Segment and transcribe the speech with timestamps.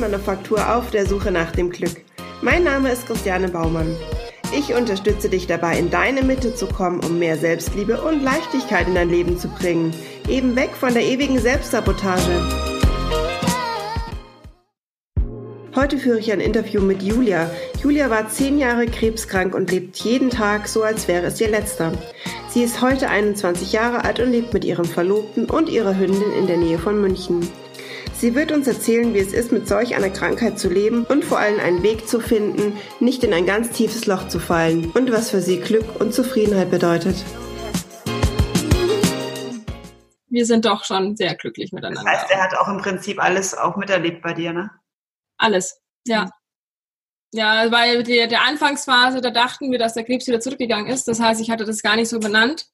[0.00, 2.00] Krebsmanufaktur auf der Suche nach dem Glück.
[2.40, 3.94] Mein Name ist Christiane Baumann.
[4.56, 8.94] Ich unterstütze dich dabei, in deine Mitte zu kommen, um mehr Selbstliebe und Leichtigkeit in
[8.94, 9.92] dein Leben zu bringen.
[10.26, 12.32] Eben weg von der ewigen Selbstsabotage.
[15.76, 17.50] Heute führe ich ein Interview mit Julia.
[17.82, 21.92] Julia war zehn Jahre krebskrank und lebt jeden Tag so, als wäre es ihr letzter.
[22.48, 26.46] Sie ist heute 21 Jahre alt und lebt mit ihrem Verlobten und ihrer Hündin in
[26.46, 27.46] der Nähe von München.
[28.14, 31.38] Sie wird uns erzählen, wie es ist, mit solch einer Krankheit zu leben und vor
[31.38, 35.30] allem einen Weg zu finden, nicht in ein ganz tiefes Loch zu fallen und was
[35.30, 37.16] für sie Glück und Zufriedenheit bedeutet.
[40.28, 42.04] Wir sind doch schon sehr glücklich miteinander.
[42.04, 44.70] Das heißt, er hat auch im Prinzip alles auch miterlebt bei dir, ne?
[45.38, 46.24] Alles, ja.
[46.24, 46.30] Mhm.
[47.32, 51.06] Ja, weil die, der Anfangsphase, da dachten wir, dass der Krebs wieder zurückgegangen ist.
[51.06, 52.66] Das heißt, ich hatte das gar nicht so benannt.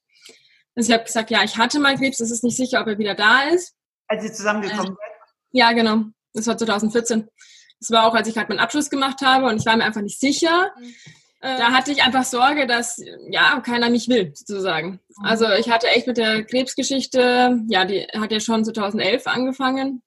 [0.75, 2.97] Also ich habe gesagt, ja, ich hatte mal Krebs, es ist nicht sicher, ob er
[2.97, 3.75] wieder da ist.
[4.07, 5.06] Als Sie zusammengekommen äh,
[5.51, 6.05] ja, genau.
[6.33, 7.27] Das war 2014.
[7.79, 10.01] Das war auch, als ich gerade meinen Abschluss gemacht habe und ich war mir einfach
[10.01, 10.71] nicht sicher.
[10.79, 10.93] Mhm.
[11.39, 12.99] Da hatte ich einfach Sorge, dass
[13.29, 14.99] ja keiner mich will, sozusagen.
[15.17, 15.25] Mhm.
[15.25, 20.01] Also ich hatte echt mit der Krebsgeschichte, ja, die hat ja schon 2011 angefangen.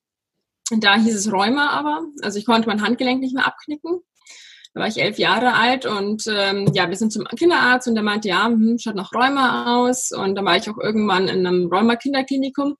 [0.71, 2.01] Und da hieß es Rheuma aber.
[2.21, 4.01] Also ich konnte mein Handgelenk nicht mehr abknicken.
[4.73, 8.03] Da war ich elf Jahre alt und ähm, ja, wir sind zum Kinderarzt und der
[8.03, 10.11] meinte, ja, hm, schaut nach Rheuma aus.
[10.11, 12.75] Und dann war ich auch irgendwann in einem Rheuma-Kinderklinikum.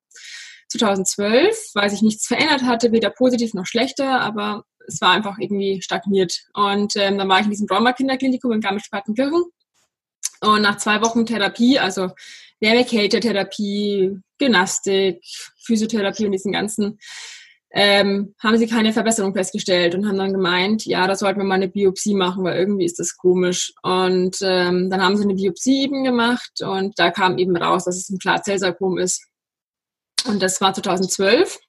[0.71, 5.81] 2012, weil sich nichts verändert hatte, weder positiv noch schlechter, aber es war einfach irgendwie
[5.81, 6.41] stagniert.
[6.53, 9.43] Und ähm, dann war ich in diesem Rheuma-Kinderklinikum in Garmisch-Partenkirchen.
[10.41, 12.09] Und nach zwei Wochen Therapie, also
[12.59, 15.23] Wärme-Kälte-Therapie, Gymnastik,
[15.63, 16.99] Physiotherapie und diesen ganzen,
[17.73, 21.55] ähm, haben sie keine Verbesserung festgestellt und haben dann gemeint, ja, da sollten wir mal
[21.55, 23.73] eine Biopsie machen, weil irgendwie ist das komisch.
[23.81, 27.97] Und ähm, dann haben sie eine Biopsie eben gemacht und da kam eben raus, dass
[27.97, 29.25] es ein Klarzellsarkom ist.
[30.25, 31.59] Und das war 2012.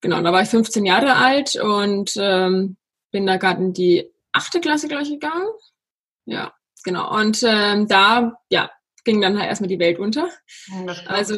[0.00, 2.76] Genau, da war ich 15 Jahre alt und ähm,
[3.10, 5.48] bin da gerade in die achte Klasse gleich gegangen.
[6.26, 6.52] Ja,
[6.84, 7.14] genau.
[7.16, 8.70] Und ähm, da, ja,
[9.04, 10.28] ging dann halt erstmal die Welt unter.
[11.06, 11.36] Also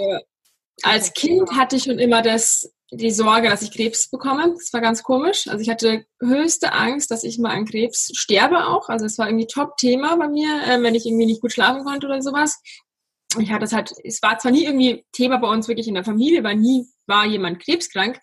[0.82, 4.54] als Kind hatte ich schon immer das, die Sorge, dass ich Krebs bekomme.
[4.56, 5.48] Das war ganz komisch.
[5.48, 8.88] Also ich hatte höchste Angst, dass ich mal an Krebs sterbe auch.
[8.88, 12.06] Also es war irgendwie Top-Thema bei mir, äh, wenn ich irgendwie nicht gut schlafen konnte
[12.06, 12.60] oder sowas
[13.42, 16.04] ich hatte es halt, es war zwar nie irgendwie Thema bei uns wirklich in der
[16.04, 18.20] Familie, weil nie war jemand krebskrank,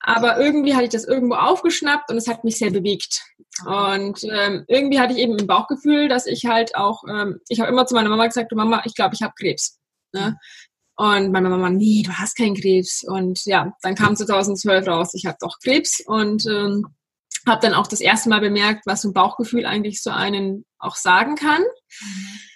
[0.00, 3.22] aber irgendwie hatte ich das irgendwo aufgeschnappt und es hat mich sehr bewegt.
[3.66, 7.70] Und ähm, irgendwie hatte ich eben ein Bauchgefühl, dass ich halt auch, ähm, ich habe
[7.70, 9.78] immer zu meiner Mama gesagt, Mama, ich glaube, ich habe Krebs.
[10.12, 10.38] Ne?
[10.96, 13.04] Und meine Mama, nee, du hast keinen Krebs.
[13.04, 16.86] Und ja, dann kam 2012 raus, ich habe doch Krebs und ähm,
[17.46, 20.96] habe dann auch das erste Mal bemerkt, was so ein Bauchgefühl eigentlich so einen auch
[20.96, 21.62] sagen kann.
[21.62, 22.47] Mhm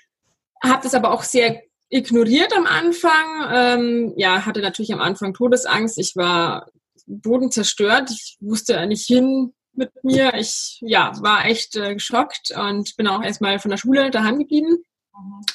[0.62, 3.48] habe das aber auch sehr ignoriert am Anfang.
[3.52, 5.98] Ähm, ja, hatte natürlich am Anfang Todesangst.
[5.98, 6.70] Ich war
[7.06, 8.10] Boden zerstört.
[8.10, 10.34] Ich wusste nicht hin mit mir.
[10.34, 14.78] Ich ja, war echt äh, geschockt und bin auch erstmal von der Schule daheim geblieben.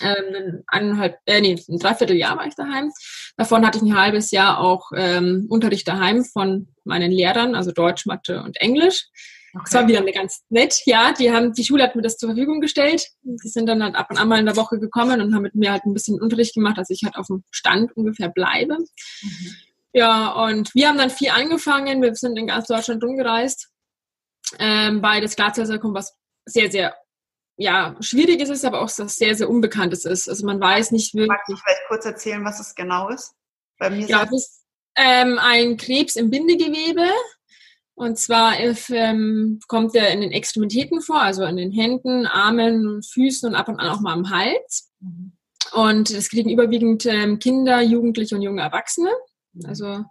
[0.01, 2.91] Ähm, eineinhalb, äh, nee, ein Dreivierteljahr war ich daheim.
[3.38, 8.06] Davon hatte ich ein halbes Jahr auch ähm, Unterricht daheim von meinen Lehrern, also Deutsch,
[8.06, 9.07] Mathe und Englisch.
[9.57, 9.63] Okay.
[9.66, 10.81] Das war wieder eine ganz nett.
[10.85, 13.07] Ja, die haben, die Schule hat mir das zur Verfügung gestellt.
[13.23, 15.56] Die sind dann halt ab und an mal in der Woche gekommen und haben mit
[15.56, 18.78] mir halt ein bisschen Unterricht gemacht, dass ich halt auf dem Stand ungefähr bleibe.
[18.78, 19.56] Mhm.
[19.94, 22.01] Ja, und wir haben dann viel angefangen.
[22.01, 23.69] Wir sind in ganz Deutschland rumgereist.
[24.59, 26.95] Ähm, weil das Glatzeiserkum was sehr, sehr
[27.57, 30.29] ja, schwierig ist, aber auch was sehr, sehr Unbekanntes ist.
[30.29, 31.29] Also man weiß nicht wirklich.
[31.29, 33.34] Magst du vielleicht kurz erzählen, was es genau ist?
[33.79, 37.09] Bei mir ja, das ist ähm, ein Krebs im Bindegewebe.
[37.97, 43.49] Und zwar ähm, kommt er in den Extremitäten vor, also in den Händen, Armen, Füßen
[43.49, 44.91] und ab und an auch mal am Hals.
[44.99, 45.31] Mhm.
[45.73, 49.09] Und es kriegen überwiegend ähm, Kinder, Jugendliche und junge Erwachsene.
[49.63, 50.05] Also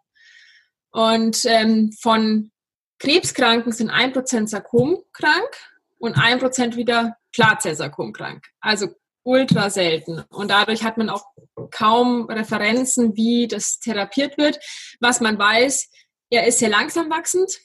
[0.91, 2.51] und ähm, von
[2.99, 5.51] Krebskranken sind ein Prozent sarkomkrank
[5.99, 8.47] und ein Prozent wieder Klarzellsarkomkrank.
[8.61, 8.89] Also
[9.23, 10.25] ultra selten.
[10.31, 11.27] Und dadurch hat man auch
[11.71, 14.59] kaum Referenzen, wie das therapiert wird.
[14.99, 15.89] Was man weiß,
[16.31, 17.61] er ist sehr langsam wachsend.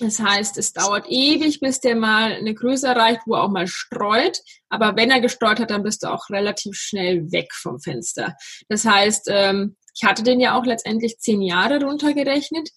[0.00, 3.66] Das heißt, es dauert ewig, bis der mal eine Größe erreicht, wo er auch mal
[3.66, 4.38] streut.
[4.68, 8.34] Aber wenn er gestreut hat, dann bist du auch relativ schnell weg vom Fenster.
[8.68, 12.70] Das heißt, ähm, ich hatte den ja auch letztendlich zehn Jahre runtergerechnet.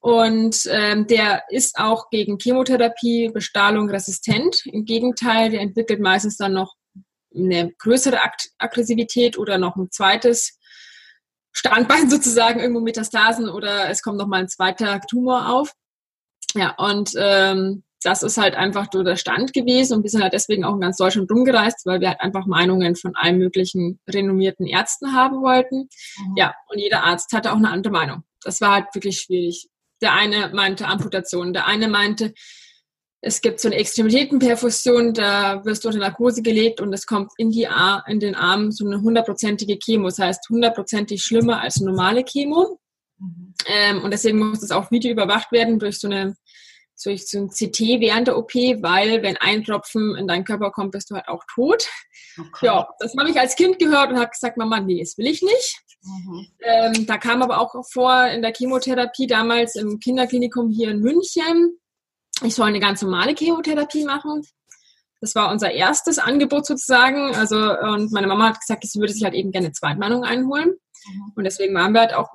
[0.00, 4.64] Und ähm, der ist auch gegen Chemotherapie, Bestrahlung resistent.
[4.66, 6.74] Im Gegenteil, der entwickelt meistens dann noch
[7.34, 8.18] eine größere
[8.58, 10.58] Aggressivität oder noch ein zweites
[11.52, 15.72] Standbein sozusagen, irgendwo Metastasen oder es kommt noch mal ein zweiter Tumor auf.
[16.54, 20.32] Ja, und ähm, das ist halt einfach so der Stand gewesen und wir sind halt
[20.32, 24.66] deswegen auch in ganz Deutschland rumgereist, weil wir halt einfach Meinungen von allen möglichen renommierten
[24.66, 25.88] Ärzten haben wollten.
[26.18, 26.36] Mhm.
[26.36, 28.22] Ja, und jeder Arzt hatte auch eine andere Meinung.
[28.42, 29.68] Das war halt wirklich schwierig.
[30.00, 32.32] Der eine meinte Amputation, der eine meinte,
[33.20, 37.50] es gibt so eine Extremitätenperfusion, da wirst du unter Narkose gelegt und es kommt in,
[37.50, 40.06] die Ar in den Arm so eine hundertprozentige Chemo.
[40.08, 42.78] Das heißt, hundertprozentig schlimmer als normale Chemo.
[43.18, 43.54] Mhm.
[43.66, 46.36] Ähm, und deswegen muss es auch video überwacht werden durch so eine
[47.04, 50.90] durch so ein CT während der OP, weil wenn ein Tropfen in deinen Körper kommt,
[50.90, 51.88] bist du halt auch tot.
[52.36, 52.66] Okay.
[52.66, 55.40] Ja, das habe ich als Kind gehört und habe gesagt, Mama, nee, das will ich
[55.40, 55.80] nicht.
[56.02, 56.46] Mhm.
[56.60, 61.78] Ähm, da kam aber auch vor in der Chemotherapie damals im Kinderklinikum hier in München,
[62.44, 64.42] ich soll eine ganz normale Chemotherapie machen.
[65.20, 67.34] Das war unser erstes Angebot sozusagen.
[67.34, 70.68] Also, und meine Mama hat gesagt, sie würde sich halt eben gerne Zweitmeinung einholen.
[70.68, 71.32] Mhm.
[71.34, 72.28] Und deswegen waren wir halt auch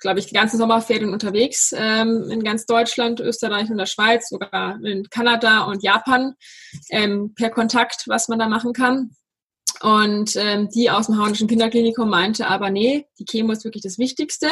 [0.00, 4.82] glaube ich, die ganzen Sommerferien unterwegs ähm, in ganz Deutschland, Österreich und der Schweiz, sogar
[4.82, 6.34] in Kanada und Japan
[6.90, 9.10] ähm, per Kontakt, was man da machen kann.
[9.82, 13.98] Und ähm, die aus dem Hauenischen Kinderklinikum meinte aber, nee, die Chemo ist wirklich das
[13.98, 14.48] Wichtigste.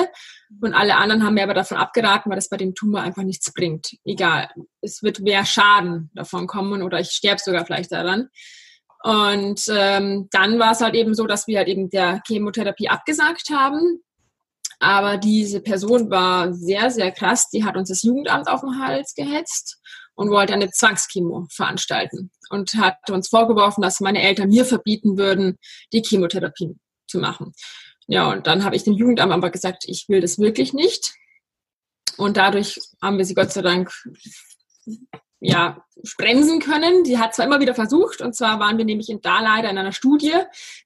[0.62, 3.53] Und alle anderen haben mir aber davon abgeraten, weil das bei dem Tumor einfach nichts
[3.53, 3.97] bringt.
[4.05, 4.49] Egal,
[4.81, 8.29] es wird mehr Schaden davon kommen oder ich sterbe sogar vielleicht daran.
[9.03, 13.50] Und ähm, dann war es halt eben so, dass wir halt eben der Chemotherapie abgesagt
[13.50, 14.00] haben
[14.78, 17.48] aber diese Person war sehr, sehr krass.
[17.50, 19.80] Die hat uns das Jugendamt auf den Hals gehetzt
[20.14, 25.58] und wollte eine Zwangschemo veranstalten und hat uns vorgeworfen, dass meine Eltern mir verbieten würden,
[25.92, 26.76] die Chemotherapie
[27.06, 27.52] zu machen.
[28.06, 31.14] Ja, und dann habe ich dem Jugendamt aber gesagt, ich will das wirklich nicht.
[32.16, 33.92] Und dadurch haben wir sie Gott sei Dank
[35.40, 35.84] ja,
[36.16, 37.04] bremsen können.
[37.04, 39.78] Die hat zwar immer wieder versucht, und zwar waren wir nämlich in, da leider in
[39.78, 40.34] einer Studie.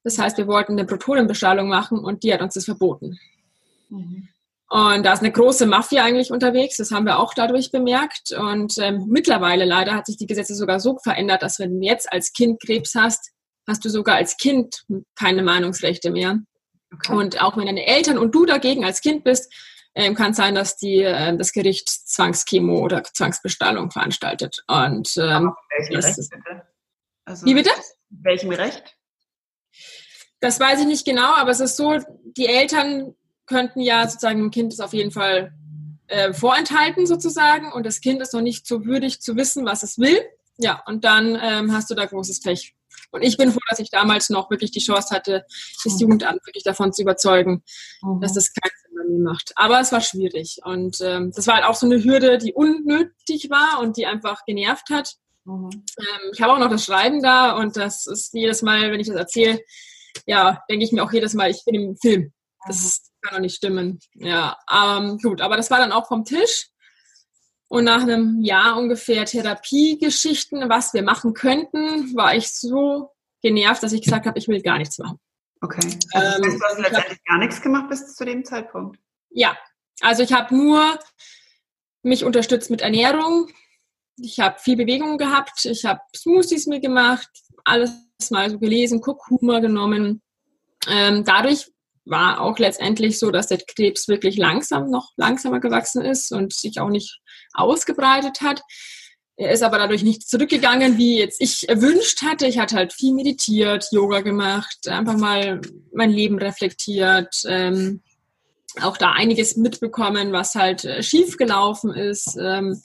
[0.03, 3.19] Das heißt, wir wollten eine Protonenbestrahlung machen und die hat uns das verboten.
[3.93, 4.29] Mhm.
[4.69, 8.31] Und da ist eine große Mafia eigentlich unterwegs, das haben wir auch dadurch bemerkt.
[8.31, 12.11] Und ähm, mittlerweile leider hat sich die Gesetze sogar so verändert, dass wenn du jetzt
[12.11, 13.31] als Kind Krebs hast,
[13.67, 14.83] hast du sogar als Kind
[15.15, 16.39] keine Meinungsrechte mehr.
[16.91, 17.13] Okay.
[17.13, 19.53] Und auch wenn deine Eltern und du dagegen als Kind bist,
[19.95, 24.63] ähm, kann es sein, dass die, äh, das Gericht Zwangschemo oder Zwangsbestrahlung veranstaltet.
[24.67, 26.67] Und ähm, welchem Recht bitte?
[27.25, 27.71] Also, wie bitte?
[28.09, 28.97] Welchem Recht?
[30.39, 31.99] Das weiß ich nicht genau, aber es ist so,
[32.35, 35.53] die Eltern könnten ja sozusagen dem Kind das auf jeden Fall
[36.07, 39.97] äh, vorenthalten sozusagen und das Kind ist noch nicht so würdig zu wissen, was es
[39.97, 40.19] will.
[40.57, 42.75] Ja, und dann ähm, hast du da großes Pech.
[43.11, 45.45] Und ich bin froh, dass ich damals noch wirklich die Chance hatte,
[45.83, 45.99] das mhm.
[45.99, 47.63] Jugendamt wirklich davon zu überzeugen,
[48.01, 48.21] mhm.
[48.21, 49.51] dass das keinen Sinn bei mir macht.
[49.55, 50.59] Aber es war schwierig.
[50.63, 54.45] Und ähm, das war halt auch so eine Hürde, die unnötig war und die einfach
[54.45, 55.15] genervt hat.
[55.45, 55.69] Mhm.
[55.99, 59.07] Ähm, ich habe auch noch das Schreiben da und das ist jedes Mal, wenn ich
[59.07, 59.59] das erzähle,
[60.25, 62.31] ja, denke ich mir auch jedes Mal, ich bin im Film.
[62.65, 62.85] Das mhm.
[62.87, 63.99] ist kann doch nicht stimmen.
[64.15, 66.67] Ja, ähm, gut, aber das war dann auch vom Tisch.
[67.69, 73.09] Und nach einem Jahr ungefähr Therapiegeschichten, was wir machen könnten, war ich so
[73.41, 75.19] genervt, dass ich gesagt habe, ich will gar nichts machen.
[75.61, 75.97] Okay.
[76.11, 78.99] Also ähm, du hast letztendlich hab, gar nichts gemacht bis zu dem Zeitpunkt?
[79.31, 79.57] Ja,
[80.01, 80.99] also ich habe nur
[82.03, 83.49] mich unterstützt mit Ernährung.
[84.17, 85.65] Ich habe viel Bewegung gehabt.
[85.65, 87.29] Ich habe Smoothies mir gemacht,
[87.63, 87.91] alles
[88.29, 90.21] mal so gelesen, Kurkuma genommen.
[90.87, 91.72] Ähm, dadurch
[92.05, 96.79] war auch letztendlich so, dass der Krebs wirklich langsam noch langsamer gewachsen ist und sich
[96.79, 97.19] auch nicht
[97.53, 98.61] ausgebreitet hat.
[99.35, 102.45] Er ist aber dadurch nicht zurückgegangen, wie jetzt ich erwünscht hatte.
[102.45, 105.59] Ich hatte halt viel meditiert, Yoga gemacht, einfach mal
[105.91, 108.01] mein Leben reflektiert, ähm,
[108.81, 112.37] auch da einiges mitbekommen, was halt äh, schief gelaufen ist.
[112.39, 112.81] Ähm,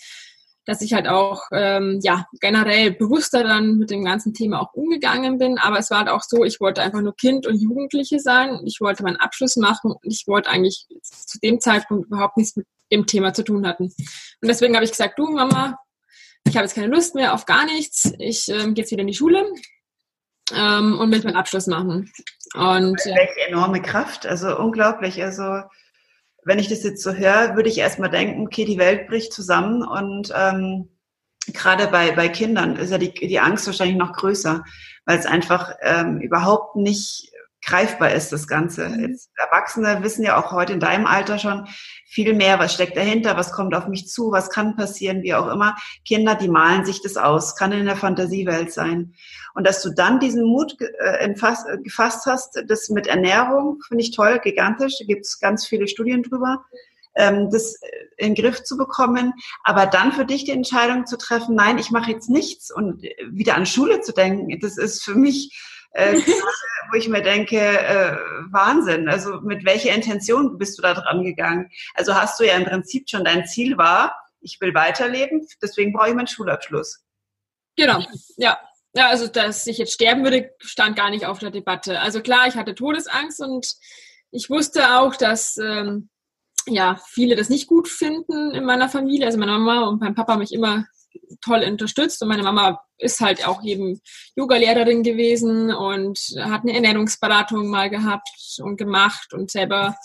[0.69, 5.39] dass ich halt auch ähm, ja generell bewusster dann mit dem ganzen Thema auch umgegangen
[5.39, 5.57] bin.
[5.57, 8.61] Aber es war halt auch so, ich wollte einfach nur Kind und Jugendliche sein.
[8.67, 12.67] Ich wollte meinen Abschluss machen und ich wollte eigentlich zu dem Zeitpunkt überhaupt nichts mit
[12.93, 13.85] dem Thema zu tun hatten.
[13.85, 13.97] Und
[14.43, 15.79] deswegen habe ich gesagt, du Mama,
[16.47, 18.13] ich habe jetzt keine Lust mehr auf gar nichts.
[18.19, 19.47] Ich ähm, gehe jetzt wieder in die Schule
[20.55, 22.13] ähm, und will meinen Abschluss machen.
[22.53, 25.23] Und welche enorme Kraft, also unglaublich.
[25.23, 25.63] Also
[26.49, 29.83] wenn ich das jetzt so höre, würde ich erstmal denken, okay, die Welt bricht zusammen
[29.83, 30.89] und ähm,
[31.53, 34.65] gerade bei, bei Kindern ist ja die, die Angst wahrscheinlich noch größer,
[35.05, 37.31] weil es einfach ähm, überhaupt nicht
[37.63, 38.89] greifbar ist, das Ganze.
[38.89, 39.01] Mhm.
[39.01, 41.67] Jetzt, Erwachsene wissen ja auch heute in deinem Alter schon
[42.07, 45.49] viel mehr, was steckt dahinter, was kommt auf mich zu, was kann passieren, wie auch
[45.49, 45.77] immer.
[46.07, 49.15] Kinder, die malen sich das aus, kann in der Fantasiewelt sein.
[49.55, 51.35] Und dass du dann diesen Mut äh,
[51.83, 56.23] gefasst hast, das mit Ernährung, finde ich toll, gigantisch, da gibt es ganz viele Studien
[56.23, 56.65] drüber,
[57.17, 57.75] ähm, das
[58.17, 59.33] in den Griff zu bekommen,
[59.65, 63.57] aber dann für dich die Entscheidung zu treffen, nein, ich mache jetzt nichts und wieder
[63.57, 65.53] an Schule zu denken, das ist für mich
[65.99, 66.21] äh,
[66.91, 68.17] wo ich mir denke, äh,
[68.51, 69.09] Wahnsinn.
[69.09, 71.71] Also mit welcher Intention bist du da dran gegangen?
[71.95, 76.11] Also hast du ja im Prinzip schon dein Ziel war, ich will weiterleben, deswegen brauche
[76.11, 77.05] ich meinen Schulabschluss.
[77.77, 78.03] Genau,
[78.37, 78.59] ja.
[78.95, 82.01] Ja, also dass ich jetzt sterben würde, stand gar nicht auf der Debatte.
[82.01, 83.75] Also klar, ich hatte Todesangst und
[84.31, 86.09] ich wusste auch, dass ähm,
[86.67, 89.27] ja, viele das nicht gut finden in meiner Familie.
[89.27, 90.87] Also meine Mama und mein Papa haben mich immer
[91.41, 94.01] toll unterstützt und meine Mama ist halt auch eben
[94.37, 99.97] Yoga-Lehrerin gewesen und hat eine Ernährungsberatung mal gehabt und gemacht und selber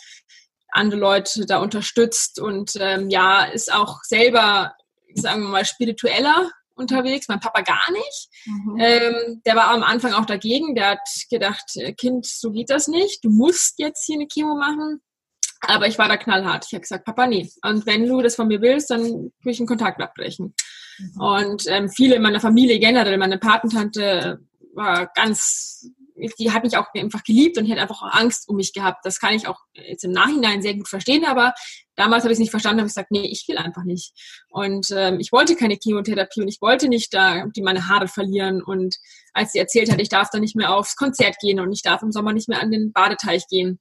[0.69, 4.75] andere Leute da unterstützt und ähm, ja, ist auch selber,
[5.13, 8.29] sagen wir mal, spiritueller unterwegs, mein Papa gar nicht.
[8.45, 8.77] Mhm.
[8.79, 12.87] Ähm, der war am Anfang auch dagegen, der hat gedacht, äh, Kind, so geht das
[12.87, 15.01] nicht, du musst jetzt hier eine Chemo machen.
[15.67, 16.65] Aber ich war da knallhart.
[16.67, 17.49] Ich habe gesagt, Papa, nee.
[17.63, 20.53] Und wenn du das von mir willst, dann will ich einen Kontakt abbrechen.
[20.99, 21.21] Mhm.
[21.21, 24.39] Und ähm, viele in meiner Familie generell, meine Patentante
[24.75, 25.89] war ganz,
[26.39, 29.05] die hat mich auch einfach geliebt und die hat einfach auch Angst um mich gehabt.
[29.05, 31.53] Das kann ich auch jetzt im Nachhinein sehr gut verstehen, aber
[31.95, 34.13] damals habe ich es nicht verstanden, habe ich gesagt, nee, ich will einfach nicht.
[34.49, 38.61] Und ähm, ich wollte keine Chemotherapie und ich wollte nicht da die meine Haare verlieren.
[38.61, 38.95] Und
[39.33, 42.01] als sie erzählt hat, ich darf da nicht mehr aufs Konzert gehen und ich darf
[42.01, 43.79] im Sommer nicht mehr an den Badeteich gehen,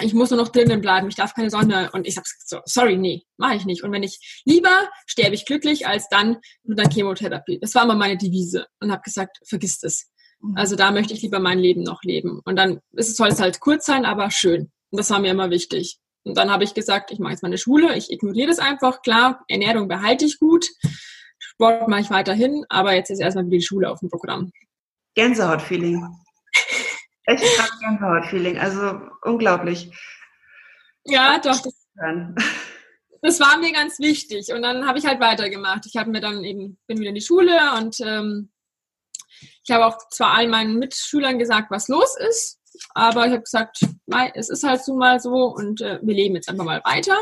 [0.00, 1.90] ich muss nur noch drinnen bleiben, ich darf keine Sonne.
[1.92, 3.82] Und ich habe so, sorry, nee, mache ich nicht.
[3.82, 7.58] Und wenn ich lieber sterbe ich glücklich, als dann mit einer Chemotherapie.
[7.60, 10.10] Das war immer meine Devise und habe gesagt, vergiss das.
[10.40, 10.56] Mhm.
[10.56, 12.40] Also da möchte ich lieber mein Leben noch leben.
[12.44, 14.70] Und dann ist es soll es halt kurz sein, aber schön.
[14.90, 15.98] Und das war mir immer wichtig.
[16.24, 19.02] Und dann habe ich gesagt, ich mache jetzt meine Schule, ich ignoriere das einfach.
[19.02, 20.66] Klar, Ernährung behalte ich gut,
[21.38, 24.50] Sport mache ich weiterhin, aber jetzt ist erstmal wieder die Schule auf dem Programm.
[25.14, 26.04] Gänsehautfeeling.
[27.26, 28.58] Echt krass Gänsehaut-Feeling.
[28.58, 29.90] Also unglaublich.
[31.04, 31.60] Ja, doch.
[31.60, 31.74] Das,
[33.22, 34.52] das, war mir ganz wichtig.
[34.52, 35.86] Und dann habe ich halt weitergemacht.
[35.86, 38.50] Ich habe mir dann eben, bin wieder in die Schule und ähm,
[39.64, 42.60] ich habe auch zwar allen meinen Mitschülern gesagt, was los ist,
[42.94, 43.80] aber ich habe gesagt,
[44.34, 47.16] es ist halt so mal so und äh, wir leben jetzt einfach mal weiter.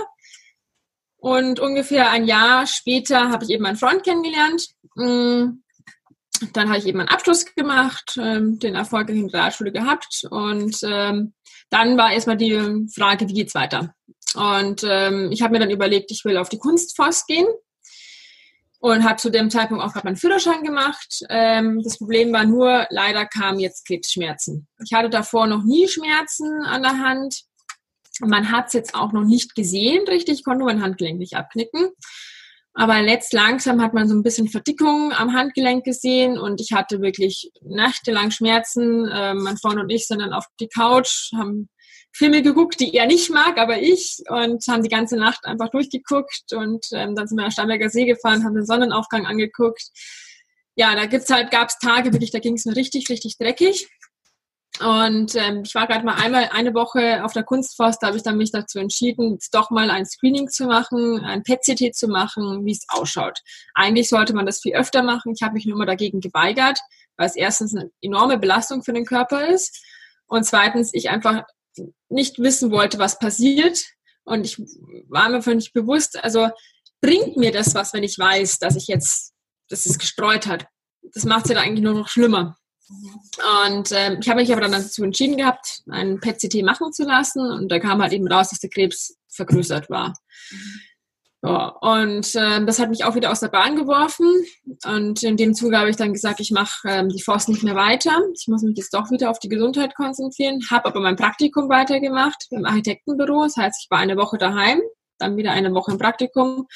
[1.17, 4.69] Und ungefähr ein Jahr später habe ich eben meinen Freund kennengelernt.
[4.95, 5.63] Mm,
[6.53, 10.77] dann habe ich eben einen Abschluss gemacht, ähm, den Erfolg in der Realschule gehabt und
[10.83, 11.35] ähm,
[11.71, 13.95] dann war erstmal die Frage, wie geht's weiter?
[14.35, 17.47] Und ähm, ich habe mir dann überlegt, ich will auf die Kunstforst gehen
[18.81, 21.25] und habe zu dem Zeitpunkt auch gerade meinen Führerschein gemacht.
[21.31, 24.67] Ähm, das Problem war nur, leider kamen jetzt Krebsschmerzen.
[24.85, 27.45] Ich hatte davor noch nie Schmerzen an der Hand.
[28.21, 31.35] Man hat es jetzt auch noch nicht gesehen, richtig, ich konnte nur mein Handgelenk nicht
[31.35, 31.91] abknicken.
[32.77, 37.01] Aber letzt langsam hat man so ein bisschen Verdickung am Handgelenk gesehen und ich hatte
[37.01, 39.09] wirklich nächtelang Schmerzen.
[39.13, 41.69] Ähm, mein Freund und ich sind dann auf die Couch, haben
[42.13, 46.53] Filme geguckt, die er nicht mag, aber ich und haben die ganze Nacht einfach durchgeguckt
[46.53, 49.91] und ähm, dann sind wir nach Starnberger See gefahren, haben den Sonnenaufgang angeguckt.
[50.77, 53.89] Ja, da gibt's halt, gab's Tage wirklich, da ging es mir richtig, richtig dreckig.
[54.81, 58.25] Und ähm, ich war gerade mal einmal eine Woche auf der Kunstforst, da habe ich
[58.25, 62.73] dann mich dazu entschieden, doch mal ein Screening zu machen, ein PET-CT zu machen, wie
[62.73, 63.39] es ausschaut.
[63.75, 65.33] Eigentlich sollte man das viel öfter machen.
[65.33, 66.81] Ich habe mich nur immer dagegen geweigert,
[67.17, 69.81] weil es erstens eine enorme Belastung für den Körper ist
[70.27, 71.45] und zweitens ich einfach
[72.09, 73.85] nicht wissen wollte, was passiert.
[74.25, 74.59] Und ich
[75.09, 76.49] war mir nicht bewusst, also
[77.01, 79.35] bringt mir das was, wenn ich weiß, dass ich jetzt,
[79.69, 80.67] dass es gestreut hat.
[81.13, 82.57] Das macht es ja eigentlich nur noch schlimmer.
[83.67, 87.41] Und äh, ich habe mich aber dann dazu entschieden gehabt, ein PET-CT machen zu lassen.
[87.41, 90.13] Und da kam halt eben raus, dass der Krebs vergrößert war.
[91.43, 94.27] Ja, und äh, das hat mich auch wieder aus der Bahn geworfen.
[94.87, 97.75] Und in dem Zuge habe ich dann gesagt, ich mache ähm, die Forst nicht mehr
[97.75, 98.19] weiter.
[98.35, 100.61] Ich muss mich jetzt doch wieder auf die Gesundheit konzentrieren.
[100.71, 103.45] Habe aber mein Praktikum weitergemacht im Architektenbüro.
[103.45, 104.81] Das heißt, ich war eine Woche daheim,
[105.19, 106.67] dann wieder eine Woche im Praktikum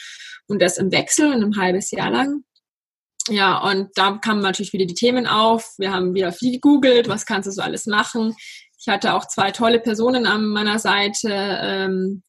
[0.49, 2.45] und das im Wechsel, ein halbes Jahr lang.
[3.29, 5.75] Ja, und da kamen natürlich wieder die Themen auf.
[5.77, 8.35] Wir haben wieder viel gegoogelt, was kannst du so alles machen.
[8.81, 12.23] Ich hatte auch zwei tolle Personen an meiner Seite, ähm,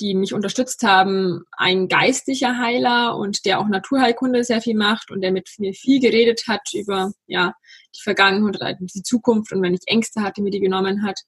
[0.00, 1.42] die mich unterstützt haben.
[1.52, 6.00] Ein geistlicher Heiler und der auch Naturheilkunde sehr viel macht und der mit mir viel
[6.00, 7.54] geredet hat über ja
[7.94, 11.20] die Vergangenheit oder die Zukunft und wenn ich Ängste hatte, mir die genommen hat.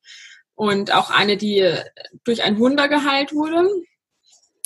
[0.55, 1.71] Und auch eine, die
[2.25, 3.69] durch ein Wunder geheilt wurde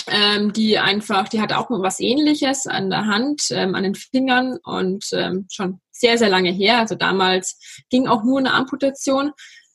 [0.09, 4.59] ähm, die einfach, die hatte auch was ähnliches an der Hand, ähm, an den Fingern
[4.65, 6.79] und ähm, schon sehr, sehr lange her.
[6.79, 7.59] Also damals
[7.91, 9.33] ging auch nur eine Amputation,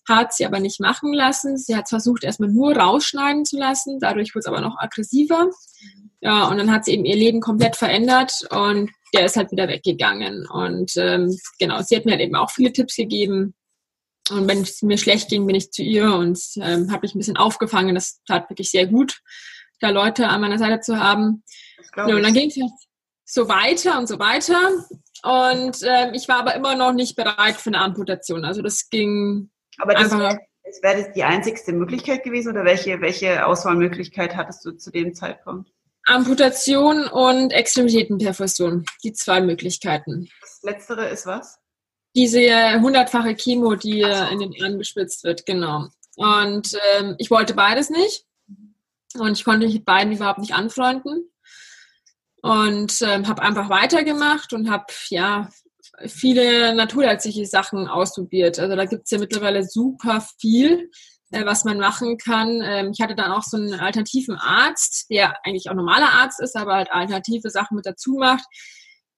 [0.07, 1.57] hat sie aber nicht machen lassen.
[1.57, 5.49] Sie hat versucht, erstmal nur rausschneiden zu lassen, dadurch wurde es aber noch aggressiver.
[6.19, 9.67] Ja, und dann hat sie eben ihr Leben komplett verändert und der ist halt wieder
[9.67, 10.47] weggegangen.
[10.47, 13.53] Und ähm, genau, sie hat mir halt eben auch viele Tipps gegeben.
[14.29, 17.19] Und wenn es mir schlecht ging, bin ich zu ihr und ähm, habe mich ein
[17.19, 17.95] bisschen aufgefangen.
[17.95, 19.21] Das tat wirklich sehr gut
[19.79, 21.43] da Leute an meiner Seite zu haben.
[21.95, 22.59] Ja, und dann ging es
[23.25, 24.57] so weiter und so weiter.
[25.23, 28.45] Und ähm, ich war aber immer noch nicht bereit für eine Amputation.
[28.45, 30.11] Also das ging aber das.
[30.81, 35.71] Wäre das die einzigste Möglichkeit gewesen oder welche, welche Auswahlmöglichkeit hattest du zu dem Zeitpunkt?
[36.07, 38.85] Amputation und Extremitätenperfusion.
[39.03, 40.29] Die zwei Möglichkeiten.
[40.41, 41.59] Das letztere ist was?
[42.15, 44.33] Diese hundertfache Chemo, die so.
[44.33, 45.87] in den Arm gespritzt wird, genau.
[46.15, 48.26] Und ähm, ich wollte beides nicht.
[49.19, 51.29] Und ich konnte mich mit beiden überhaupt nicht anfreunden.
[52.41, 55.49] Und ähm, habe einfach weitergemacht und habe ja
[56.05, 58.59] viele naturherzliche Sachen ausprobiert.
[58.59, 60.91] Also da gibt's ja mittlerweile super viel,
[61.31, 62.61] äh, was man machen kann.
[62.63, 66.55] Ähm, ich hatte dann auch so einen alternativen Arzt, der eigentlich auch normaler Arzt ist,
[66.55, 68.45] aber halt alternative Sachen mit dazu macht.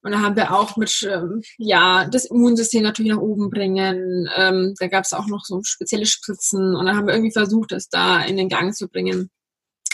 [0.01, 4.29] Und da haben wir auch mit, ähm, ja, das Immunsystem natürlich nach oben bringen.
[4.35, 6.75] Ähm, da gab's auch noch so spezielle Spritzen.
[6.75, 9.29] Und dann haben wir irgendwie versucht, das da in den Gang zu bringen.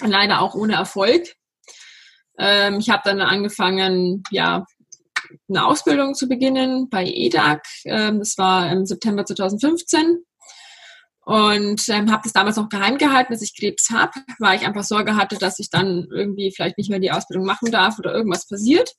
[0.01, 1.35] Leider auch ohne Erfolg.
[2.37, 4.65] Ähm, ich habe dann angefangen, ja,
[5.49, 7.61] eine Ausbildung zu beginnen bei EDAG.
[7.85, 10.23] Ähm, das war im September 2015
[11.25, 14.83] und ähm, habe das damals noch geheim gehalten, dass ich Krebs habe, weil ich einfach
[14.83, 18.47] Sorge hatte, dass ich dann irgendwie vielleicht nicht mehr die Ausbildung machen darf oder irgendwas
[18.47, 18.91] passiert.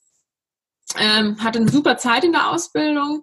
[0.99, 3.23] Ähm, hatte eine super Zeit in der Ausbildung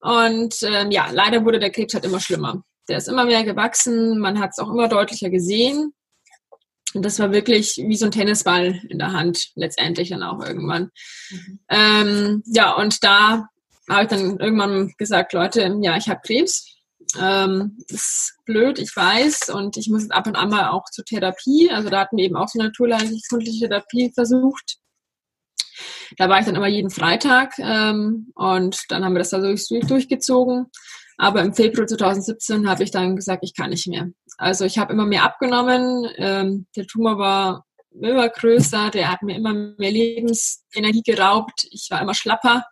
[0.00, 2.64] und ähm, ja, leider wurde der Krebs halt immer schlimmer.
[2.88, 5.92] Der ist immer mehr gewachsen, man hat es auch immer deutlicher gesehen.
[6.94, 10.90] Und das war wirklich wie so ein Tennisball in der Hand, letztendlich dann auch irgendwann.
[11.30, 11.60] Mhm.
[11.68, 13.48] Ähm, ja, und da
[13.88, 16.68] habe ich dann irgendwann gesagt, Leute, ja, ich habe Krebs.
[17.20, 19.50] Ähm, ist blöd, ich weiß.
[19.50, 21.70] Und ich muss ab und an mal auch zur Therapie.
[21.70, 24.78] Also da hatten wir eben auch so eine naturheilkundliche Therapie versucht.
[26.18, 29.66] Da war ich dann immer jeden Freitag ähm, und dann haben wir das da durch,
[29.68, 30.66] durchgezogen.
[31.18, 34.10] Aber im Februar 2017 habe ich dann gesagt, ich kann nicht mehr.
[34.38, 36.08] Also ich habe immer mehr abgenommen.
[36.16, 37.66] Ähm, der Tumor war
[38.00, 41.66] immer größer, der hat mir immer mehr Lebensenergie geraubt.
[41.70, 42.64] Ich war immer schlapper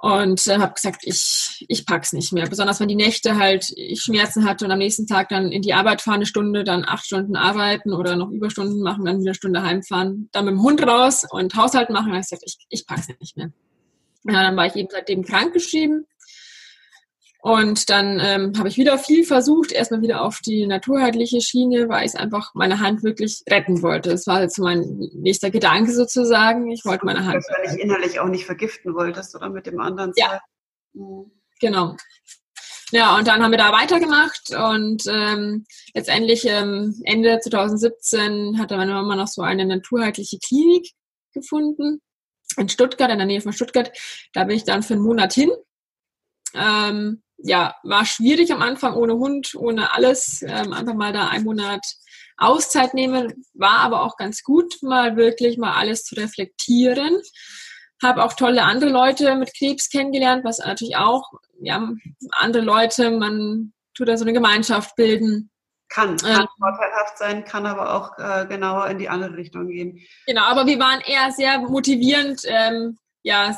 [0.00, 2.48] und äh, habe gesagt, ich, ich pack's nicht mehr.
[2.48, 5.74] Besonders wenn die Nächte halt ich Schmerzen hatte und am nächsten Tag dann in die
[5.74, 9.34] Arbeit fahren, eine Stunde, dann acht Stunden arbeiten oder noch Überstunden machen, dann wieder eine
[9.34, 12.06] Stunde heimfahren, dann mit dem Hund raus und Haushalt machen.
[12.06, 13.50] Dann habe ich gesagt, ich, ich pack's nicht mehr.
[14.24, 16.06] Ja, dann war ich eben seitdem krankgeschrieben
[17.40, 22.04] und dann ähm, habe ich wieder viel versucht, erstmal wieder auf die naturheitliche Schiene, weil
[22.04, 24.10] ich einfach meine Hand wirklich retten wollte.
[24.10, 26.68] Das war jetzt mein nächster Gedanke sozusagen.
[26.70, 27.44] Ich wollte meine Hand.
[27.48, 30.40] Weil ich innerlich auch nicht vergiften wolltest, oder mit dem anderen Ja,
[30.94, 31.30] mhm.
[31.60, 31.96] genau.
[32.90, 38.94] Ja, und dann haben wir da weitergemacht und ähm, letztendlich ähm, Ende 2017 hatte meine
[38.94, 40.92] Mama noch so eine naturheitliche Klinik
[41.34, 42.00] gefunden
[42.56, 43.92] in Stuttgart, in der Nähe von Stuttgart.
[44.32, 45.50] Da bin ich dann für einen Monat hin.
[46.54, 50.42] Ähm, ja, war schwierig am Anfang ohne Hund, ohne alles.
[50.42, 51.84] Ähm, einfach mal da einen Monat
[52.36, 57.20] Auszeit nehmen, war aber auch ganz gut, mal wirklich mal alles zu reflektieren.
[58.02, 61.24] Habe auch tolle andere Leute mit Krebs kennengelernt, was natürlich auch,
[61.60, 61.90] ja,
[62.30, 65.50] andere Leute, man tut da so eine Gemeinschaft bilden.
[65.88, 69.98] Kann, kann ähm, vorteilhaft sein, kann aber auch äh, genauer in die andere Richtung gehen.
[70.26, 72.98] Genau, aber wir waren eher sehr motivierend, ähm,
[73.28, 73.54] ja,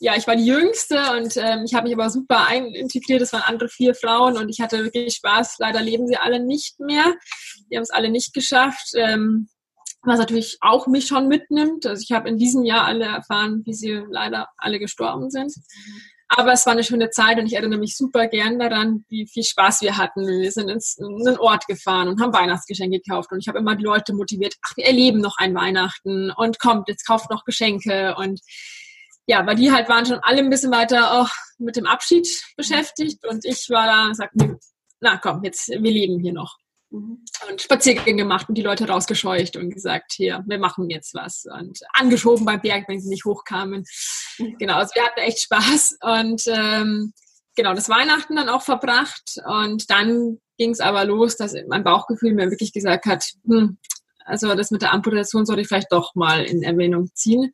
[0.00, 3.22] ja, ich war die Jüngste und ähm, ich habe mich aber super integriert.
[3.22, 5.56] Es waren andere vier Frauen und ich hatte wirklich Spaß.
[5.60, 7.14] Leider leben sie alle nicht mehr.
[7.70, 8.90] Die haben es alle nicht geschafft.
[8.96, 9.48] Ähm,
[10.02, 11.86] was natürlich auch mich schon mitnimmt.
[11.86, 15.54] Also ich habe in diesem Jahr alle erfahren, wie sie leider alle gestorben sind.
[16.28, 19.44] Aber es war eine schöne Zeit und ich erinnere mich super gern daran, wie viel
[19.44, 20.26] Spaß wir hatten.
[20.26, 23.76] Wir sind ins, in einen Ort gefahren und haben Weihnachtsgeschenke gekauft und ich habe immer
[23.76, 28.16] die Leute motiviert, ach, wir erleben noch ein Weihnachten und kommt, jetzt kauft noch Geschenke
[28.16, 28.40] und
[29.26, 33.24] ja, weil die halt waren schon alle ein bisschen weiter oh, mit dem Abschied beschäftigt
[33.26, 34.58] und ich war da und sagte,
[35.00, 36.56] na komm, jetzt, wir leben hier noch.
[36.90, 37.24] Mhm.
[37.48, 41.44] Und Spaziergänge gemacht und die Leute rausgescheucht und gesagt, hier, wir machen jetzt was.
[41.50, 43.84] Und angeschoben beim Berg, wenn sie nicht hochkamen.
[44.38, 44.56] Mhm.
[44.58, 47.12] Genau, also wir hatten echt Spaß und ähm,
[47.56, 52.34] genau, das Weihnachten dann auch verbracht und dann ging es aber los, dass mein Bauchgefühl
[52.34, 53.78] mir wirklich gesagt hat, hm,
[54.24, 57.52] also das mit der Amputation sollte ich vielleicht doch mal in Erwähnung ziehen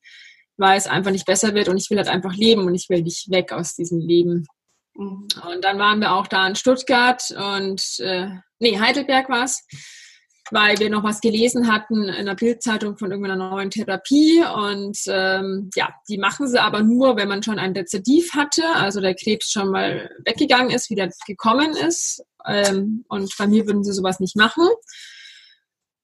[0.61, 3.03] weil es einfach nicht besser wird und ich will halt einfach leben und ich will
[3.03, 4.47] nicht weg aus diesem Leben.
[4.95, 5.27] Mhm.
[5.51, 9.67] Und dann waren wir auch da in Stuttgart und äh, nee, Heidelberg war es,
[10.51, 15.71] weil wir noch was gelesen hatten in der Bildzeitung von irgendeiner neuen Therapie und ähm,
[15.75, 19.51] ja, die machen sie aber nur, wenn man schon ein Rezidiv hatte, also der Krebs
[19.51, 22.23] schon mal weggegangen ist, wieder gekommen ist.
[22.47, 24.69] Ähm, und bei mir würden sie sowas nicht machen.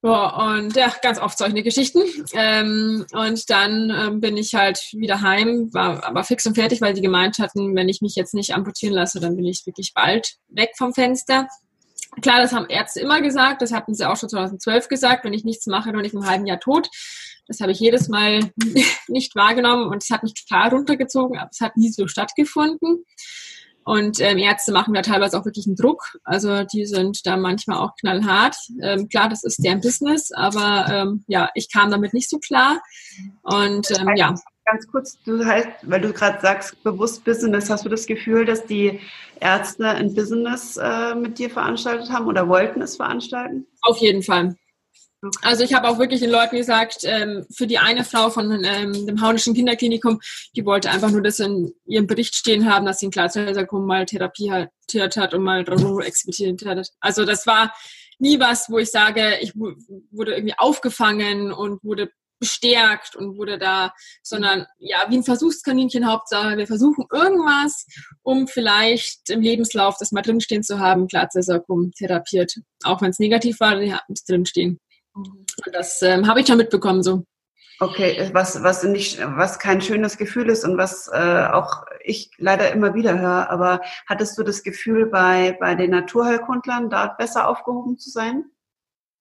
[0.07, 2.01] Und ja, ganz oft solche Geschichten.
[2.33, 6.95] Ähm, und dann ähm, bin ich halt wieder heim, war aber fix und fertig, weil
[6.95, 10.37] die gemeint hatten, wenn ich mich jetzt nicht amputieren lasse, dann bin ich wirklich bald
[10.49, 11.49] weg vom Fenster.
[12.23, 15.45] Klar, das haben Ärzte immer gesagt, das hatten sie auch schon 2012 gesagt, wenn ich
[15.45, 16.88] nichts mache, bin ich im halben Jahr tot.
[17.49, 18.40] Das habe ich jedes Mal
[19.09, 23.05] nicht wahrgenommen und es hat mich total runtergezogen, aber es hat nie so stattgefunden.
[23.87, 26.18] Und ähm, Ärzte machen da teilweise auch wirklich einen Druck.
[26.25, 28.57] Also die sind da manchmal auch knallhart.
[28.83, 32.83] Ähm, klar, das ist deren Business, aber ähm, ja, ich kam damit nicht so klar.
[33.42, 34.35] Und ähm, ja.
[34.64, 38.66] Ganz kurz, du heißt, weil du gerade sagst, bewusst Business, hast du das Gefühl, dass
[38.66, 38.99] die
[39.38, 43.68] Ärzte ein Business äh, mit dir veranstaltet haben oder wollten es veranstalten?
[43.83, 44.57] Auf jeden Fall.
[45.42, 49.07] Also ich habe auch wirklich den Leuten gesagt, ähm, für die eine Frau von ähm,
[49.07, 50.20] dem Haunischen Kinderklinikum,
[50.55, 54.07] die wollte einfach nur das in ihrem Bericht stehen haben, dass sie ein Glatzellsarkom mal
[54.07, 54.70] therapiert
[55.16, 55.64] hat und mal
[56.02, 56.90] experimentiert hat.
[57.00, 57.74] Also das war
[58.18, 63.92] nie was, wo ich sage, ich wurde irgendwie aufgefangen und wurde bestärkt und wurde da,
[64.22, 67.87] sondern ja, wie ein Versuchskaninchen Hauptsache, wir versuchen irgendwas,
[68.22, 72.55] um vielleicht im Lebenslauf das mal drinstehen zu haben, Glatzellsarkom therapiert.
[72.85, 74.79] Auch wenn es negativ war, die haben es drinstehen.
[75.16, 77.24] Und das ähm, habe ich schon mitbekommen so.
[77.79, 82.72] Okay, was, was nicht, was kein schönes Gefühl ist und was äh, auch ich leider
[82.72, 87.98] immer wieder höre, aber hattest du das Gefühl, bei, bei den Naturheilkundlern dort besser aufgehoben
[87.98, 88.46] zu sein?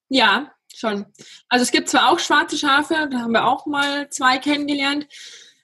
[0.08, 1.06] Ja, schon.
[1.50, 5.08] Also es gibt zwar auch schwarze Schafe, da haben wir auch mal zwei kennengelernt,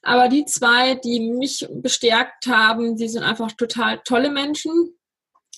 [0.04, 4.98] aber die zwei, die mich bestärkt haben, die sind einfach total tolle Menschen,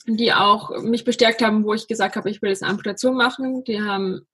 [0.05, 3.63] die auch mich bestärkt haben, wo ich gesagt habe, ich will jetzt eine Amputation machen.
[3.63, 4.27] Die haben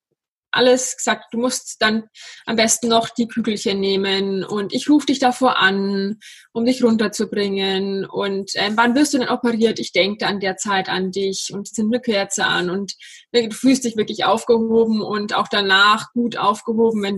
[0.52, 2.10] alles gesagt, du musst dann
[2.46, 6.20] am besten noch die Kügelchen nehmen und ich rufe dich davor an,
[6.52, 9.80] um dich runterzubringen und äh, wann wirst du denn operiert?
[9.80, 12.96] Ich denke an der Zeit an dich und sind eine Kerze an und
[13.32, 17.18] du fühlst dich wirklich aufgehoben und auch danach gut aufgehoben, wenn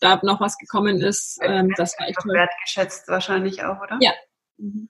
[0.00, 1.38] da noch was gekommen ist.
[1.42, 2.34] Ähm, das war echt toll.
[2.34, 3.98] Wertgeschätzt wahrscheinlich auch, oder?
[4.00, 4.12] Ja.
[4.58, 4.88] Mhm.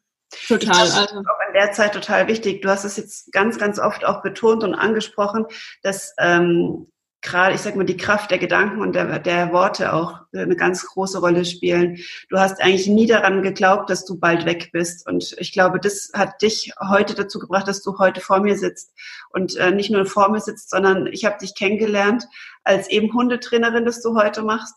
[0.48, 0.68] Total.
[0.68, 1.16] Das ist also.
[1.18, 2.62] auch in der Zeit total wichtig.
[2.62, 5.46] Du hast es jetzt ganz, ganz oft auch betont und angesprochen,
[5.82, 6.90] dass ähm,
[7.22, 10.84] gerade, ich sag mal, die Kraft der Gedanken und der, der Worte auch eine ganz
[10.84, 11.98] große Rolle spielen.
[12.28, 15.06] Du hast eigentlich nie daran geglaubt, dass du bald weg bist.
[15.06, 18.92] Und ich glaube, das hat dich heute dazu gebracht, dass du heute vor mir sitzt.
[19.30, 22.26] Und äh, nicht nur vor mir sitzt, sondern ich habe dich kennengelernt
[22.64, 24.74] als eben Hundetrainerin, das du heute machst.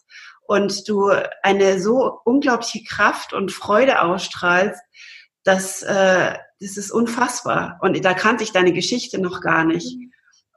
[0.47, 4.79] Und du eine so unglaubliche Kraft und Freude ausstrahlst,
[5.43, 7.79] dass äh, das ist unfassbar.
[7.81, 9.97] Und da kannte ich deine Geschichte noch gar nicht.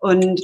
[0.01, 0.41] Und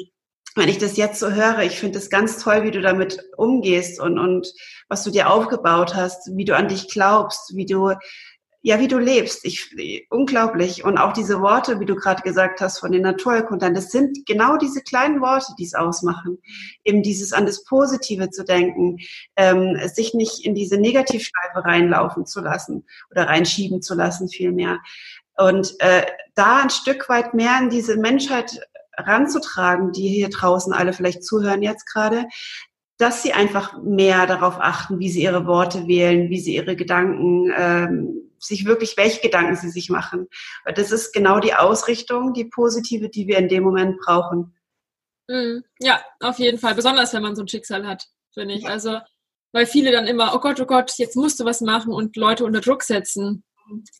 [0.54, 4.00] wenn ich das jetzt so höre, ich finde es ganz toll, wie du damit umgehst
[4.00, 4.52] und, und
[4.88, 7.92] was du dir aufgebaut hast, wie du an dich glaubst, wie du,
[8.62, 9.44] ja, wie du lebst.
[9.44, 10.84] Ich, unglaublich.
[10.84, 14.56] Und auch diese Worte, wie du gerade gesagt hast, von den Naturerkundern, das sind genau
[14.56, 16.38] diese kleinen Worte, die es ausmachen.
[16.84, 18.98] Eben dieses an das Positive zu denken,
[19.36, 24.78] ähm, sich nicht in diese Negativschleife reinlaufen zu lassen oder reinschieben zu lassen, vielmehr.
[25.36, 28.60] Und äh, da ein Stück weit mehr in diese Menschheit
[28.96, 32.26] ranzutragen, die hier draußen alle vielleicht zuhören jetzt gerade,
[32.98, 37.52] dass sie einfach mehr darauf achten, wie sie ihre Worte wählen, wie sie ihre Gedanken,
[37.56, 40.28] ähm, sich wirklich, welche Gedanken sie sich machen.
[40.64, 44.54] Weil das ist genau die Ausrichtung, die positive, die wir in dem Moment brauchen.
[45.28, 45.64] Mhm.
[45.80, 46.74] Ja, auf jeden Fall.
[46.74, 48.68] Besonders wenn man so ein Schicksal hat, finde ich.
[48.68, 48.98] Also,
[49.52, 52.44] weil viele dann immer, oh Gott, oh Gott, jetzt musst du was machen und Leute
[52.44, 53.44] unter Druck setzen.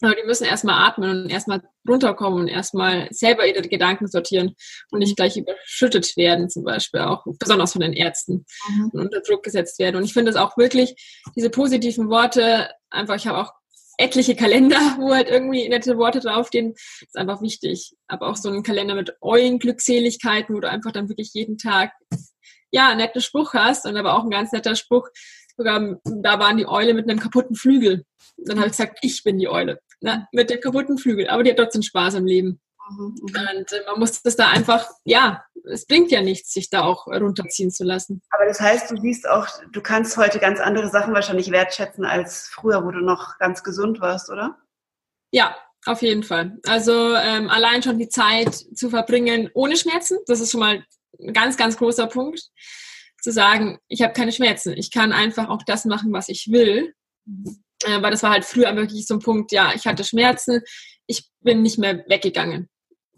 [0.00, 4.54] Aber die müssen erstmal atmen und erstmal runterkommen und erstmal selber ihre Gedanken sortieren
[4.90, 8.90] und nicht gleich überschüttet werden, zum Beispiel auch, besonders von den Ärzten mhm.
[8.92, 9.96] und unter Druck gesetzt werden.
[9.96, 10.94] Und ich finde es auch wirklich,
[11.36, 13.52] diese positiven Worte, einfach, ich habe auch
[13.98, 17.94] etliche Kalender, wo halt irgendwie nette Worte draufstehen, ist einfach wichtig.
[18.06, 21.92] Aber auch so ein Kalender mit Eulenglückseligkeiten, wo du einfach dann wirklich jeden Tag
[22.70, 25.08] ja, einen netten Spruch hast und aber auch ein ganz netter Spruch,
[25.56, 28.04] sogar da waren die Eule mit einem kaputten Flügel.
[28.36, 29.80] Dann habe ich gesagt, ich bin die Eule.
[30.00, 30.26] Ne?
[30.32, 31.28] Mit dem kaputten Flügel.
[31.28, 32.60] Aber die hat trotzdem Spaß im Leben.
[32.90, 33.14] Mhm.
[33.22, 37.06] Und äh, man muss das da einfach, ja, es bringt ja nichts, sich da auch
[37.06, 38.22] runterziehen zu lassen.
[38.30, 42.48] Aber das heißt, du siehst auch, du kannst heute ganz andere Sachen wahrscheinlich wertschätzen als
[42.52, 44.58] früher, wo du noch ganz gesund warst, oder?
[45.30, 46.58] Ja, auf jeden Fall.
[46.66, 50.84] Also ähm, allein schon die Zeit zu verbringen ohne Schmerzen, das ist schon mal
[51.20, 52.50] ein ganz, ganz großer Punkt
[53.24, 54.74] zu sagen, ich habe keine Schmerzen.
[54.76, 56.94] Ich kann einfach auch das machen, was ich will.
[57.84, 60.60] Äh, weil das war halt früher wirklich so ein Punkt, ja, ich hatte Schmerzen,
[61.06, 62.68] ich bin nicht mehr weggegangen.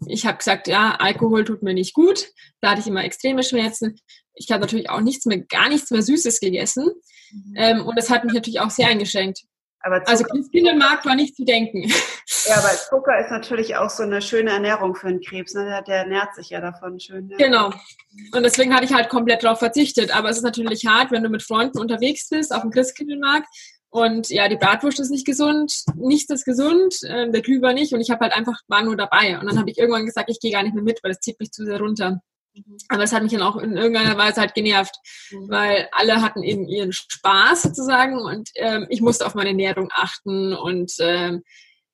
[0.07, 2.27] Ich habe gesagt, ja, Alkohol tut mir nicht gut.
[2.61, 3.99] Da hatte ich immer extreme Schmerzen.
[4.33, 6.91] Ich habe natürlich auch nichts mehr, gar nichts mehr Süßes gegessen.
[7.31, 7.53] Mhm.
[7.55, 9.41] Ähm, und das hat mich natürlich auch sehr eingeschränkt.
[9.81, 11.83] Aber also Kindermarkt war nicht zu denken.
[12.45, 15.53] Ja, aber Zucker ist natürlich auch so eine schöne Ernährung für einen Krebs.
[15.53, 15.65] Ne?
[15.65, 17.29] Der, der ernährt sich ja davon schön.
[17.29, 17.37] Ja.
[17.37, 17.71] Genau.
[18.33, 20.15] Und deswegen hatte ich halt komplett darauf verzichtet.
[20.15, 23.47] Aber es ist natürlich hart, wenn du mit Freunden unterwegs bist auf dem Christkindlmarkt
[23.89, 28.01] und ja, die Bratwurst ist nicht gesund, nichts ist gesund, äh, der Glühwein nicht und
[28.01, 29.39] ich habe halt einfach, war nur dabei.
[29.39, 31.39] Und dann habe ich irgendwann gesagt, ich gehe gar nicht mehr mit, weil das zieht
[31.39, 32.21] mich zu sehr runter.
[32.65, 32.77] Mhm.
[32.89, 34.95] Aber es hat mich dann auch in irgendeiner Weise halt genervt,
[35.31, 35.49] mhm.
[35.49, 40.53] weil alle hatten eben ihren Spaß sozusagen und ähm, ich musste auf meine Ernährung achten
[40.53, 41.43] und ähm,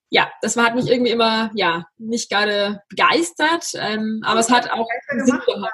[0.10, 4.70] ja, das war, hat mich irgendwie immer, ja, nicht gerade begeistert, ähm, aber es hat
[4.72, 5.74] auch Sinn gemacht.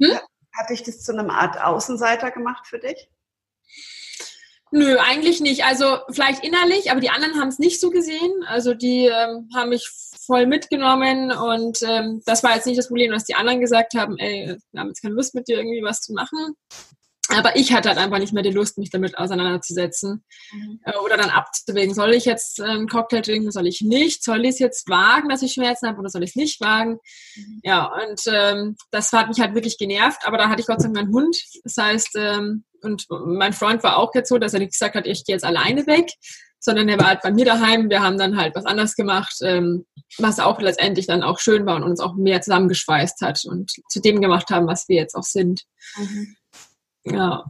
[0.00, 0.18] Hm?
[0.56, 3.10] Hat dich das zu einer Art Außenseiter gemacht für dich?
[4.70, 5.64] Nö, eigentlich nicht.
[5.64, 8.44] Also vielleicht innerlich, aber die anderen haben es nicht so gesehen.
[8.46, 9.88] Also die ähm, haben mich
[10.26, 14.18] voll mitgenommen und ähm, das war jetzt nicht das Problem, dass die anderen gesagt haben,
[14.18, 16.54] ey, wir haben jetzt keine Lust mit dir irgendwie was zu machen.
[17.28, 20.80] Aber ich hatte halt einfach nicht mehr die Lust, mich damit auseinanderzusetzen mhm.
[20.84, 21.94] Äh, oder dann abzuwägen.
[21.94, 24.22] Soll ich jetzt einen Cocktail trinken, soll ich nicht?
[24.22, 26.98] Soll ich es jetzt wagen, dass ich Schmerzen habe oder soll ich es nicht wagen?
[27.34, 27.60] Mhm.
[27.64, 30.20] Ja, und ähm, das hat mich halt wirklich genervt.
[30.24, 31.42] Aber da hatte ich Gott sei Dank meinen Hund.
[31.64, 35.06] Das heißt, ähm, und mein Freund war auch jetzt so, dass er nicht gesagt hat,
[35.06, 36.12] ich gehe jetzt alleine weg,
[36.58, 37.90] sondern er war halt bei mir daheim.
[37.90, 39.86] Wir haben dann halt was anderes gemacht, ähm,
[40.18, 44.00] was auch letztendlich dann auch schön war und uns auch mehr zusammengeschweißt hat und zu
[44.00, 45.62] dem gemacht haben, was wir jetzt auch sind.
[45.96, 46.36] Mhm.
[47.04, 47.44] Ja.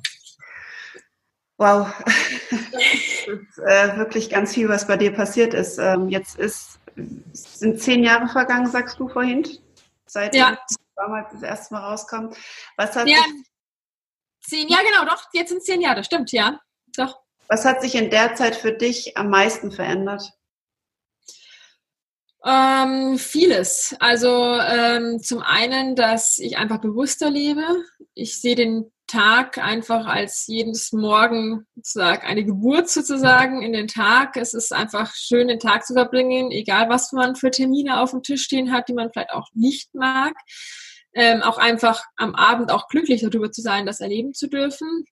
[1.58, 1.88] Wow.
[2.50, 2.82] das
[3.26, 5.78] ist äh, wirklich ganz viel, was bei dir passiert ist.
[5.78, 6.78] Ähm, jetzt ist,
[7.32, 9.46] sind zehn Jahre vergangen, sagst du vorhin,
[10.06, 10.58] seit ja.
[10.96, 12.36] damals das erste Mal rauskommt.
[12.76, 13.24] Was hat ja,
[14.42, 16.60] zehn, ja genau, doch, jetzt sind zehn Jahre, stimmt, ja.
[16.96, 17.25] Doch.
[17.48, 20.32] Was hat sich in der Zeit für dich am meisten verändert?
[22.44, 23.96] Ähm, vieles.
[23.98, 27.64] Also ähm, zum einen, dass ich einfach bewusster lebe.
[28.14, 34.36] Ich sehe den Tag einfach als jedes Morgen sozusagen eine Geburt sozusagen in den Tag.
[34.36, 38.22] Es ist einfach schön, den Tag zu verbringen, egal was man für Termine auf dem
[38.22, 40.34] Tisch stehen hat, die man vielleicht auch nicht mag.
[41.14, 45.04] Ähm, auch einfach am Abend auch glücklich darüber zu sein, das erleben zu dürfen.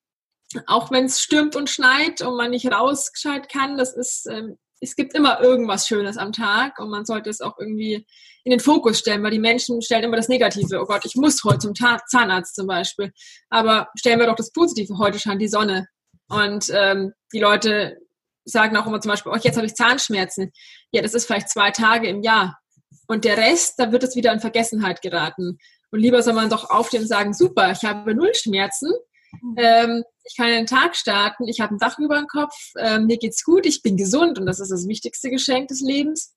[0.66, 4.96] Auch wenn es stürmt und schneit und man nicht rausgescheit kann, das ist ähm, es
[4.96, 8.06] gibt immer irgendwas Schönes am Tag und man sollte es auch irgendwie
[8.44, 10.80] in den Fokus stellen, weil die Menschen stellen immer das Negative.
[10.80, 13.12] Oh Gott, ich muss heute zum Zahnarzt zum Beispiel.
[13.48, 14.98] Aber stellen wir doch das Positive.
[14.98, 15.88] Heute scheint die Sonne.
[16.28, 17.96] Und ähm, die Leute
[18.44, 20.52] sagen auch immer zum Beispiel, oh, jetzt habe ich Zahnschmerzen.
[20.92, 22.58] Ja, das ist vielleicht zwei Tage im Jahr.
[23.06, 25.58] Und der Rest, da wird es wieder in Vergessenheit geraten.
[25.90, 28.92] Und lieber soll man doch aufstehen und sagen, super, ich habe null Schmerzen.
[29.40, 29.54] Mhm.
[29.56, 33.18] Ähm, ich kann den Tag starten, ich habe ein Dach über dem Kopf, äh, mir
[33.18, 36.34] geht's gut, ich bin gesund und das ist das wichtigste Geschenk des Lebens.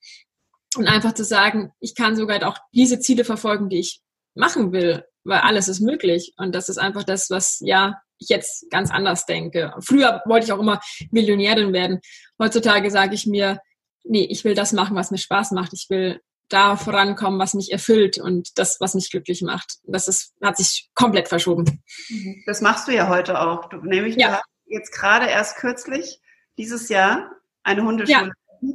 [0.76, 4.02] Und einfach zu sagen, ich kann sogar auch diese Ziele verfolgen, die ich
[4.36, 6.34] machen will, weil alles ist möglich.
[6.38, 9.74] Und das ist einfach das, was ja ich jetzt ganz anders denke.
[9.80, 10.80] Früher wollte ich auch immer
[11.12, 12.00] Millionärin werden.
[12.40, 13.60] Heutzutage sage ich mir,
[14.04, 15.74] nee, ich will das machen, was mir Spaß macht.
[15.74, 16.20] Ich will
[16.50, 19.78] da vorankommen, was mich erfüllt und das, was mich glücklich macht.
[19.84, 21.84] Das ist, hat sich komplett verschoben.
[22.10, 22.44] Mhm.
[22.46, 23.70] Das machst du ja heute auch.
[23.70, 24.42] Du, nämlich ja.
[24.66, 26.22] jetzt gerade erst kürzlich,
[26.58, 27.32] dieses Jahr,
[27.64, 28.32] eine Hundeschule,
[28.62, 28.70] ja.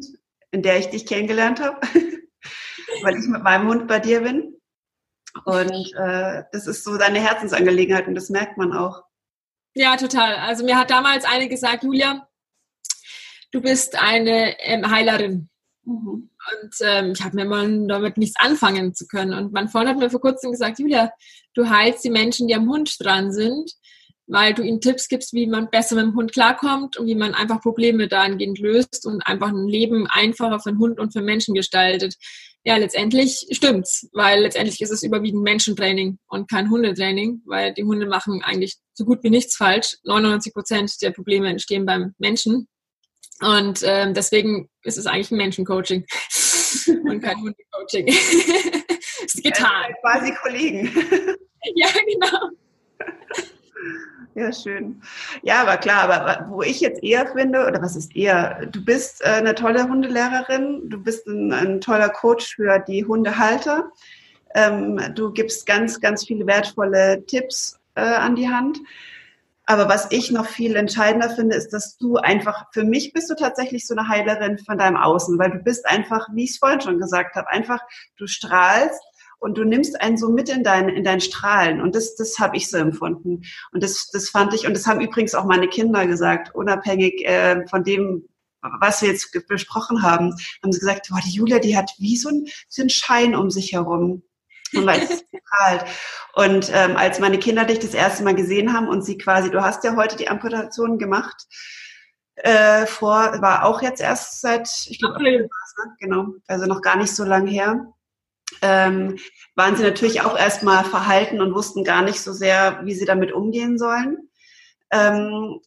[0.50, 1.80] in der ich dich kennengelernt habe,
[3.02, 4.56] weil ich mit meinem Hund bei dir bin.
[5.46, 9.02] Und äh, das ist so deine Herzensangelegenheit und das merkt man auch.
[9.74, 10.34] Ja, total.
[10.36, 12.28] Also mir hat damals eine gesagt, Julia,
[13.50, 15.48] du bist eine ähm, Heilerin.
[15.84, 16.30] Mhm.
[16.50, 19.32] Und ähm, ich habe mir mal damit nichts anfangen zu können.
[19.32, 21.12] Und mein Freund hat mir vor kurzem gesagt, Julia,
[21.54, 23.70] du heilst die Menschen, die am Hund dran sind,
[24.26, 27.34] weil du ihnen Tipps gibst, wie man besser mit dem Hund klarkommt und wie man
[27.34, 31.54] einfach Probleme dahingehend löst und einfach ein Leben einfacher für den Hund und für Menschen
[31.54, 32.16] gestaltet.
[32.64, 38.06] Ja, letztendlich stimmt's, weil letztendlich ist es überwiegend Menschentraining und kein Hundetraining, weil die Hunde
[38.06, 39.96] machen eigentlich so gut wie nichts falsch.
[40.04, 42.68] 99 Prozent der Probleme entstehen beim Menschen.
[43.42, 46.06] Und ähm, deswegen ist es eigentlich ein Menschencoaching
[47.04, 48.08] und kein Hundecoaching.
[48.08, 49.86] ist getan.
[49.88, 50.86] Ja, quasi Kollegen.
[51.74, 52.50] ja, genau.
[54.34, 55.02] Ja, schön.
[55.42, 59.20] Ja, aber klar, aber wo ich jetzt eher finde, oder was ist eher, du bist
[59.22, 63.90] äh, eine tolle Hundelehrerin, du bist ein, ein toller Coach für die Hundehalter.
[64.54, 68.78] Ähm, du gibst ganz, ganz viele wertvolle Tipps äh, an die Hand.
[69.72, 73.34] Aber was ich noch viel entscheidender finde, ist, dass du einfach, für mich bist du
[73.34, 76.82] tatsächlich so eine Heilerin von deinem Außen, weil du bist einfach, wie ich es vorhin
[76.82, 77.80] schon gesagt habe, einfach,
[78.18, 79.00] du strahlst
[79.38, 81.80] und du nimmst einen so mit in dein, in dein Strahlen.
[81.80, 83.44] Und das, das habe ich so empfunden.
[83.72, 87.66] Und das, das fand ich, und das haben übrigens auch meine Kinder gesagt, unabhängig äh,
[87.66, 88.28] von dem,
[88.78, 92.28] was wir jetzt besprochen haben, haben sie gesagt, boah, die Julia, die hat wie so
[92.28, 94.22] ein, so ein Schein um sich herum
[94.74, 95.84] und weil es strahlt.
[96.34, 99.60] Und ähm, als meine Kinder dich das erste Mal gesehen haben und sie quasi, du
[99.60, 101.46] hast ja heute die Amputation gemacht,
[102.36, 105.48] äh, vor, war auch jetzt erst seit, ich glaube, ne?
[106.00, 107.92] genau, also noch gar nicht so lang her.
[108.62, 109.18] Ähm,
[109.56, 113.32] waren sie natürlich auch erstmal verhalten und wussten gar nicht so sehr, wie sie damit
[113.32, 114.30] umgehen sollen.
[114.90, 115.60] Ähm,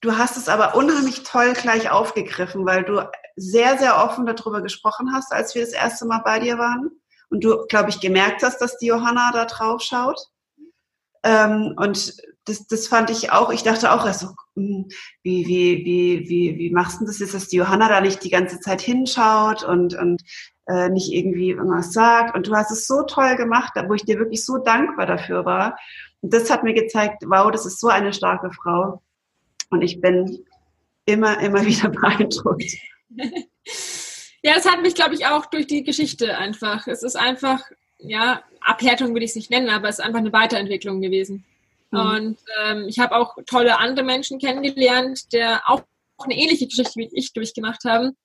[0.00, 5.12] du hast es aber unheimlich toll gleich aufgegriffen, weil du sehr, sehr offen darüber gesprochen
[5.12, 6.90] hast, als wir das erste Mal bei dir waren
[7.30, 10.20] und du, glaube ich, gemerkt hast, dass die Johanna da drauf schaut.
[11.22, 14.86] Ähm, und das, das fand ich auch, ich dachte auch erst so, hm,
[15.22, 18.30] wie, wie, wie, wie, wie machst du das jetzt, dass die Johanna da nicht die
[18.30, 20.22] ganze Zeit hinschaut und, und
[20.66, 22.34] äh, nicht irgendwie irgendwas sagt.
[22.34, 25.76] Und du hast es so toll gemacht, wo ich dir wirklich so dankbar dafür war.
[26.20, 29.02] Und das hat mir gezeigt, wow, das ist so eine starke Frau.
[29.70, 30.44] Und ich bin
[31.04, 32.72] immer, immer wieder beeindruckt.
[34.48, 36.86] Ja, das hat mich, glaube ich, auch durch die Geschichte einfach.
[36.86, 37.60] Es ist einfach,
[37.98, 41.44] ja, Abhärtung würde ich es nicht nennen, aber es ist einfach eine Weiterentwicklung gewesen.
[41.90, 42.00] Mhm.
[42.00, 45.82] Und ähm, ich habe auch tolle andere Menschen kennengelernt, der auch
[46.16, 48.16] eine ähnliche Geschichte wie ich durchgemacht haben.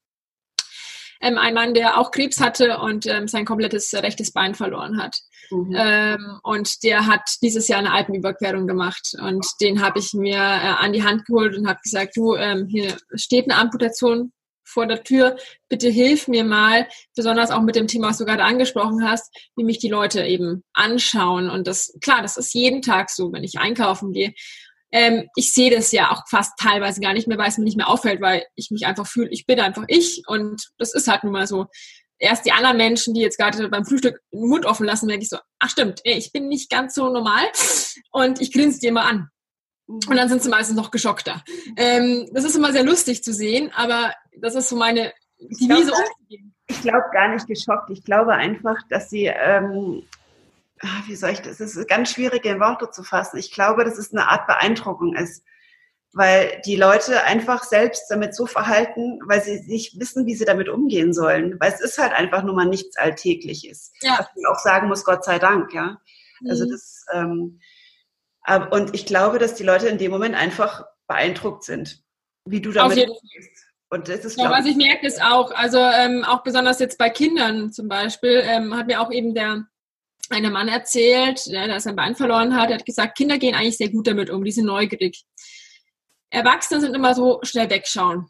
[1.19, 5.19] Ähm, ein Mann, der auch Krebs hatte und ähm, sein komplettes rechtes Bein verloren hat.
[5.51, 5.75] Mhm.
[5.77, 9.13] Ähm, und der hat dieses Jahr eine Alpenüberquerung gemacht.
[9.19, 12.67] Und den habe ich mir äh, an die Hand geholt und habe gesagt, du, ähm,
[12.69, 14.31] hier steht eine Amputation
[14.63, 15.37] vor der Tür,
[15.69, 19.63] bitte hilf mir mal, besonders auch mit dem Thema, was du gerade angesprochen hast, wie
[19.63, 21.49] mich die Leute eben anschauen.
[21.49, 24.33] Und das, klar, das ist jeden Tag so, wenn ich einkaufen gehe.
[24.91, 27.77] Ähm, ich sehe das ja auch fast teilweise gar nicht mehr, weil es mir nicht
[27.77, 31.23] mehr auffällt, weil ich mich einfach fühle, ich bin einfach ich und das ist halt
[31.23, 31.65] nun mal so.
[32.19, 35.29] Erst die anderen Menschen, die jetzt gerade beim Frühstück den Mund offen lassen, merke ich
[35.29, 37.43] so, ach stimmt, ich bin nicht ganz so normal
[38.11, 39.29] und ich grinse dir mal an.
[40.07, 41.43] Und dann sind sie meistens noch geschockter.
[41.77, 46.53] Ähm, das ist immer sehr lustig zu sehen, aber das ist so meine Devise umzugehen.
[46.67, 47.89] Ich glaube gar nicht geschockt.
[47.89, 50.03] Ich glaube einfach, dass sie, ähm,
[50.81, 53.37] ah, wie soll ich das, es ist ganz schwierig in Worte zu fassen.
[53.37, 55.43] Ich glaube, dass es eine Art Beeindruckung ist,
[56.13, 60.69] weil die Leute einfach selbst damit so verhalten, weil sie nicht wissen, wie sie damit
[60.69, 61.59] umgehen sollen.
[61.59, 63.91] Weil es ist halt einfach nur mal nichts Alltägliches.
[64.01, 64.19] Ja.
[64.19, 65.99] Was man auch sagen muss, Gott sei Dank, ja.
[66.47, 66.71] Also mhm.
[66.71, 67.59] das, ähm,
[68.71, 72.03] und ich glaube, dass die Leute in dem Moment einfach beeindruckt sind,
[72.45, 73.65] wie du damit umgehst.
[73.89, 77.11] Und das ist, ja, was ich merke, ist auch, also ähm, auch besonders jetzt bei
[77.11, 79.67] Kindern zum Beispiel, ähm, hat mir auch eben der
[80.29, 83.77] eine Mann erzählt, der, der sein Bein verloren hat, der hat gesagt, Kinder gehen eigentlich
[83.77, 85.23] sehr gut damit um, die sind neugierig.
[86.31, 88.27] Erwachsene sind immer so schnell wegschauen.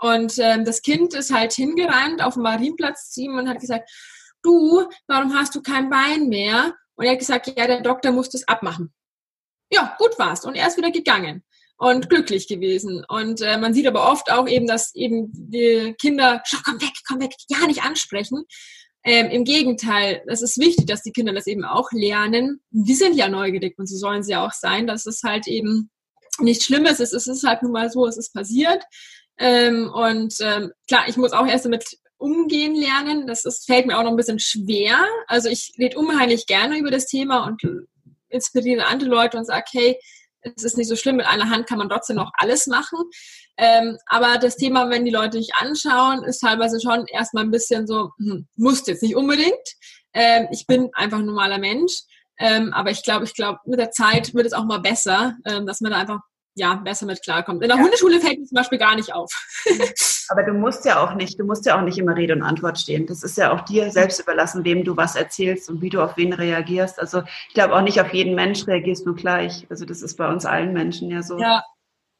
[0.00, 3.90] Und ähm, das Kind ist halt hingerannt auf dem Marienplatz zu ihm und hat gesagt,
[4.42, 6.74] du, warum hast du kein Bein mehr?
[6.96, 8.92] Und er hat gesagt, ja, der Doktor muss das abmachen.
[9.70, 10.44] Ja, gut war's.
[10.44, 11.42] Und er ist wieder gegangen
[11.76, 13.04] und glücklich gewesen.
[13.08, 16.92] Und äh, man sieht aber oft auch eben, dass eben die Kinder, schau, komm weg,
[17.06, 18.44] komm weg, ja nicht ansprechen.
[19.04, 22.60] Ähm, Im Gegenteil, es ist wichtig, dass die Kinder das eben auch lernen.
[22.70, 25.90] Die sind ja neugierig und so sollen sie auch sein, dass es halt eben
[26.40, 27.14] nichts Schlimmes ist.
[27.14, 28.82] Es ist halt nun mal so, es ist passiert.
[29.38, 31.84] Ähm, und ähm, klar, ich muss auch erst damit
[32.16, 33.28] umgehen lernen.
[33.28, 34.98] Das ist, fällt mir auch noch ein bisschen schwer.
[35.28, 37.62] Also ich rede unheimlich gerne über das Thema und
[38.28, 39.98] inspiriere andere Leute und sage, hey,
[40.40, 42.98] es ist nicht so schlimm, mit einer Hand kann man trotzdem noch alles machen.
[43.56, 47.86] Ähm, aber das Thema, wenn die Leute dich anschauen, ist teilweise schon erstmal ein bisschen
[47.86, 49.54] so, hm, muss jetzt nicht unbedingt.
[50.14, 51.92] Ähm, ich bin einfach ein normaler Mensch.
[52.38, 55.66] Ähm, aber ich glaube, ich glaube, mit der Zeit wird es auch mal besser, ähm,
[55.66, 56.20] dass man da einfach
[56.54, 57.62] ja, besser mit klarkommt.
[57.62, 57.82] In der ja.
[57.82, 59.30] Hundeschule fällt mir zum Beispiel gar nicht auf.
[60.28, 62.78] Aber du musst ja auch nicht, du musst ja auch nicht immer Rede und Antwort
[62.78, 63.06] stehen.
[63.06, 66.16] Das ist ja auch dir selbst überlassen, wem du was erzählst und wie du auf
[66.16, 66.98] wen reagierst.
[66.98, 69.66] Also ich glaube auch nicht auf jeden Mensch reagierst du gleich.
[69.70, 71.38] Also das ist bei uns allen Menschen ja so.
[71.38, 71.62] Ja.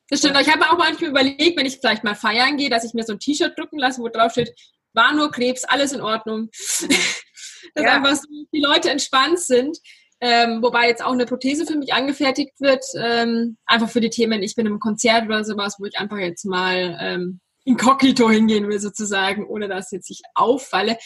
[0.08, 0.40] Das stimmt.
[0.40, 3.12] Ich habe auch manchmal überlegt, wenn ich vielleicht mal feiern gehe, dass ich mir so
[3.12, 4.54] ein T-Shirt drucken lasse, wo drauf steht,
[4.94, 6.48] war nur Krebs, alles in Ordnung.
[7.74, 7.96] dass ja.
[7.96, 9.78] einfach so die Leute entspannt sind.
[10.20, 14.42] Ähm, wobei jetzt auch eine Prothese für mich angefertigt wird, ähm, einfach für die Themen,
[14.42, 18.80] ich bin im Konzert oder sowas, wo ich einfach jetzt mal ähm, inkognito hingehen will
[18.80, 20.96] sozusagen, ohne dass jetzt ich auffalle.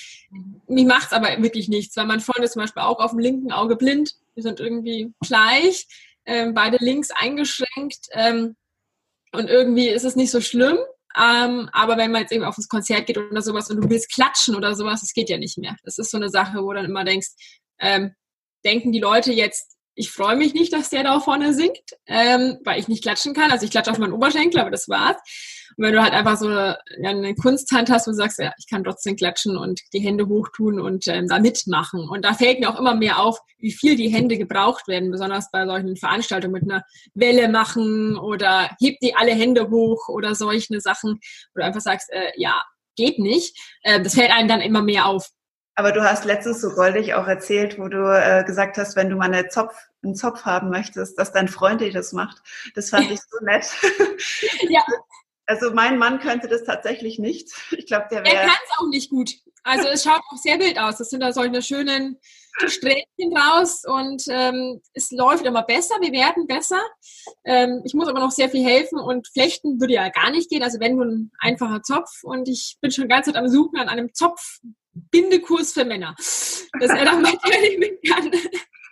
[0.69, 3.53] Mich macht's aber wirklich nichts, weil mein Freund ist zum Beispiel auch auf dem linken
[3.53, 4.13] Auge blind.
[4.35, 5.87] Wir sind irgendwie gleich,
[6.25, 8.57] ähm, beide links eingeschränkt ähm,
[9.33, 10.79] und irgendwie ist es nicht so schlimm.
[11.15, 14.11] Ähm, aber wenn man jetzt eben auf das Konzert geht oder sowas und du willst
[14.11, 15.77] klatschen oder sowas, das geht ja nicht mehr.
[15.85, 17.29] Das ist so eine Sache, wo du dann immer denkst,
[17.79, 18.15] ähm,
[18.65, 22.81] denken die Leute jetzt, ich freue mich nicht, dass der da vorne singt, ähm, weil
[22.81, 23.51] ich nicht klatschen kann.
[23.51, 25.17] Also ich klatsche auf meinen Oberschenkel, aber das war's.
[25.77, 28.85] Und wenn du halt einfach so ja, eine Kunsthand hast, du sagst, ja, ich kann
[28.85, 32.09] trotzdem klatschen und die Hände hochtun und ähm, da mitmachen.
[32.09, 35.51] Und da fällt mir auch immer mehr auf, wie viel die Hände gebraucht werden, besonders
[35.51, 40.81] bei solchen Veranstaltungen mit einer Welle machen oder heb die alle Hände hoch oder solche
[40.81, 41.21] Sachen,
[41.55, 42.63] wo du einfach sagst, äh, ja,
[42.97, 43.57] geht nicht.
[43.83, 45.29] Äh, das fällt einem dann immer mehr auf.
[45.75, 49.17] Aber du hast letztens so goldig auch erzählt, wo du äh, gesagt hast, wenn du
[49.17, 52.43] mal eine Zopf, einen Zopf haben möchtest, dass dein Freund dir das macht.
[52.75, 53.67] Das fand ich so nett.
[54.69, 54.85] ja.
[55.47, 57.51] Also mein Mann könnte das tatsächlich nicht.
[57.73, 58.37] Ich glaube, der wäre.
[58.37, 59.31] Er kann es auch nicht gut.
[59.65, 60.99] Also es schaut auch sehr wild aus.
[60.99, 62.19] Das sind da solche schönen
[62.67, 66.81] Strähnchen raus und ähm, es läuft immer besser, wir werden besser.
[67.45, 70.63] Ähm, ich muss aber noch sehr viel helfen und flechten würde ja gar nicht gehen.
[70.63, 73.79] Also wenn nur ein einfacher Zopf und ich bin schon die ganze Zeit am Suchen
[73.79, 74.61] an einem Zopf,
[74.95, 78.31] Bindekurs für Männer, dass er da mal teilnehmen kann.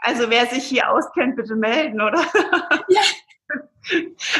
[0.00, 2.24] Also wer sich hier auskennt, bitte melden, oder?
[2.88, 3.02] Ja.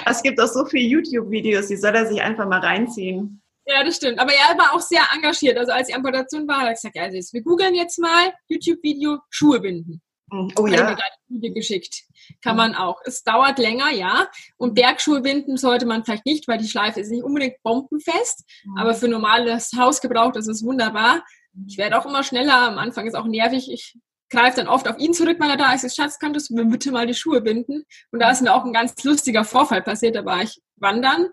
[0.06, 3.42] Es gibt auch so viele YouTube-Videos, die soll er sich einfach mal reinziehen.
[3.66, 4.18] Ja, das stimmt.
[4.18, 5.58] Aber er war auch sehr engagiert.
[5.58, 9.60] Also als die Amputation war, hat er gesagt, also wir googeln jetzt mal YouTube-Video Schuhe
[9.60, 10.00] binden.
[10.32, 10.52] Mhm.
[10.56, 10.96] Oh ja.
[11.28, 12.04] Video geschickt.
[12.42, 13.00] Kann man auch.
[13.04, 14.28] Es dauert länger, ja.
[14.56, 18.44] Und Bergschuhe binden sollte man vielleicht nicht, weil die Schleife ist nicht unbedingt bombenfest.
[18.64, 18.78] Mhm.
[18.78, 21.24] Aber für normales Hausgebrauch ist es wunderbar.
[21.66, 22.68] Ich werde auch immer schneller.
[22.68, 23.70] Am Anfang ist auch nervig.
[23.70, 23.96] Ich
[24.30, 25.94] greife dann oft auf ihn zurück, weil er da ist.
[25.94, 27.84] Schatz, könntest du mir bitte mal die Schuhe binden?
[28.10, 30.16] Und da ist mir auch ein ganz lustiger Vorfall passiert.
[30.16, 31.28] Da war ich wandern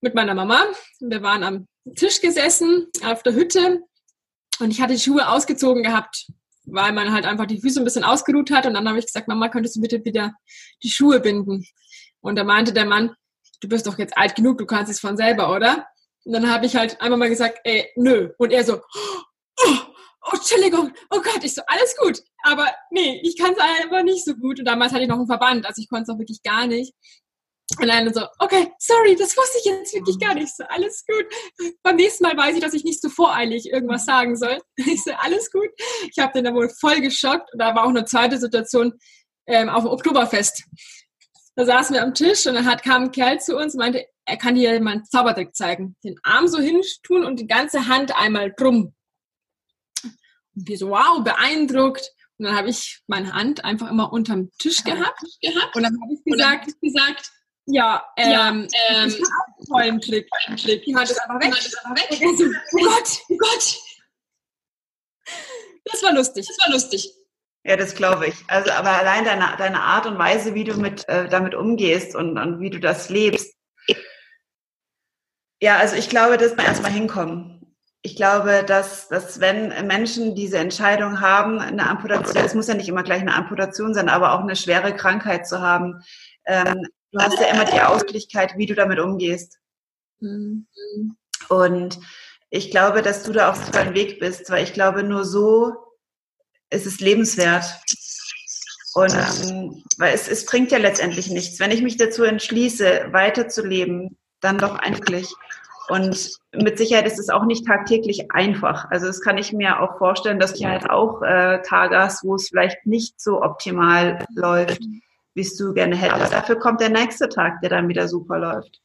[0.00, 0.64] mit meiner Mama.
[1.00, 1.66] Wir waren am
[1.96, 3.80] Tisch gesessen auf der Hütte
[4.60, 6.26] und ich hatte die Schuhe ausgezogen gehabt
[6.64, 8.66] weil man halt einfach die Füße ein bisschen ausgeruht hat.
[8.66, 10.34] Und dann habe ich gesagt, Mama, könntest du bitte wieder
[10.82, 11.66] die Schuhe binden?
[12.20, 13.14] Und da meinte der Mann,
[13.60, 15.86] du bist doch jetzt alt genug, du kannst es von selber, oder?
[16.24, 18.30] Und dann habe ich halt einfach mal gesagt, ey, nö.
[18.38, 18.80] Und er so,
[19.66, 19.76] oh,
[20.26, 22.22] oh, Entschuldigung, oh Gott, ich so, alles gut.
[22.44, 24.58] Aber nee, ich kann es einfach nicht so gut.
[24.58, 26.94] Und damals hatte ich noch einen Verband, also ich konnte es auch wirklich gar nicht.
[27.80, 30.54] Und dann so, okay, sorry, das wusste ich jetzt wirklich gar nicht.
[30.54, 31.26] So, alles gut.
[31.82, 34.58] Beim nächsten Mal weiß ich, dass ich nicht so voreilig irgendwas sagen soll.
[34.76, 35.68] Ich so, alles gut.
[36.10, 37.52] Ich habe den dann wohl voll geschockt.
[37.52, 38.92] Und da war auch eine zweite Situation
[39.46, 40.64] ähm, auf dem Oktoberfest.
[41.54, 44.06] Da saßen wir am Tisch und dann hat, kam ein Kerl zu uns und meinte,
[44.24, 45.96] er kann hier mal einen Zaubertrick zeigen.
[46.04, 48.94] Den Arm so hin tun und die ganze Hand einmal drum.
[50.54, 52.10] Und wir so, wow, beeindruckt.
[52.38, 55.22] Und dann habe ich meine Hand einfach immer unterm Tisch gehabt.
[55.74, 57.30] Und dann habe ich gesagt, gesagt
[57.66, 60.28] ja, ähm, ja, ähm, ich einen tollen Trick.
[60.56, 60.84] Trick.
[60.84, 61.56] Die Hand ist einfach weg.
[61.56, 62.18] Ist einfach weg.
[62.36, 63.78] So, oh Gott, oh Gott.
[65.84, 66.46] Das war lustig.
[66.46, 67.12] Das war lustig.
[67.64, 68.34] Ja, das glaube ich.
[68.48, 72.36] Also, aber allein deine, deine Art und Weise, wie du mit, äh, damit umgehst und,
[72.36, 73.54] und wie du das lebst.
[75.60, 77.61] Ja, also ich glaube, dass wir erstmal hinkommen.
[78.04, 82.88] Ich glaube, dass, dass wenn Menschen diese Entscheidung haben, eine Amputation, es muss ja nicht
[82.88, 86.02] immer gleich eine Amputation sein, aber auch eine schwere Krankheit zu haben,
[86.46, 89.58] ähm, du hast ja immer die Ausglichkeit, wie du damit umgehst.
[90.18, 90.66] Mhm.
[91.48, 92.00] Und
[92.50, 95.74] ich glaube, dass du da auf so einem Weg bist, weil ich glaube, nur so
[96.70, 97.64] ist es lebenswert.
[98.94, 101.60] Und ähm, weil es, es bringt ja letztendlich nichts.
[101.60, 105.32] Wenn ich mich dazu entschließe, weiterzuleben, dann doch eigentlich.
[105.88, 108.90] Und mit Sicherheit ist es auch nicht tagtäglich einfach.
[108.90, 112.36] Also das kann ich mir auch vorstellen, dass ich halt auch äh, Tage hast, wo
[112.36, 114.82] es vielleicht nicht so optimal läuft
[115.34, 116.32] wie es du gerne hättest.
[116.32, 118.80] Dafür kommt der nächste Tag, der dann wieder super läuft.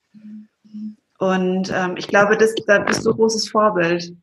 [1.19, 4.13] Und ähm, ich glaube, das, da bist du ein großes Vorbild.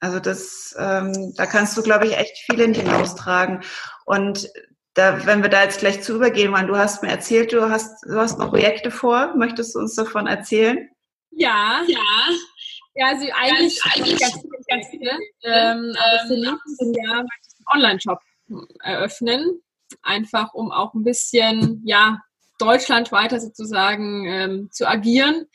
[0.00, 3.62] Also das, ähm, da kannst du, glaube ich, echt viel hinaustragen.
[4.04, 4.50] Und
[4.92, 8.04] da, wenn wir da jetzt gleich zu übergehen wollen, du hast mir erzählt, du hast,
[8.04, 9.34] du hast noch Projekte vor.
[9.34, 10.90] Möchtest du uns davon erzählen?
[11.36, 12.00] Ja, ja.
[12.96, 15.10] Ja, also eigentlich, ja, eigentlich ganz, ganz viele.
[15.42, 17.24] Ähm, aber für nächstes Jahr
[17.74, 18.20] Online-Shop
[18.82, 19.60] eröffnen
[20.02, 22.20] einfach um auch ein bisschen, ja,
[22.58, 25.46] Deutschland weiter sozusagen ähm, zu agieren.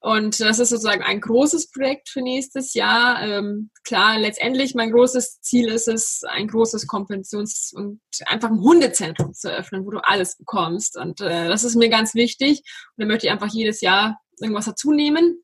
[0.00, 3.20] Und das ist sozusagen ein großes Projekt für nächstes Jahr.
[3.20, 9.34] Ähm, klar, letztendlich mein großes Ziel ist es, ein großes Konventions- und einfach ein Hundezentrum
[9.34, 10.96] zu öffnen, wo du alles bekommst.
[10.96, 12.62] Und äh, das ist mir ganz wichtig.
[12.96, 15.42] Und da möchte ich einfach jedes Jahr irgendwas dazu nehmen.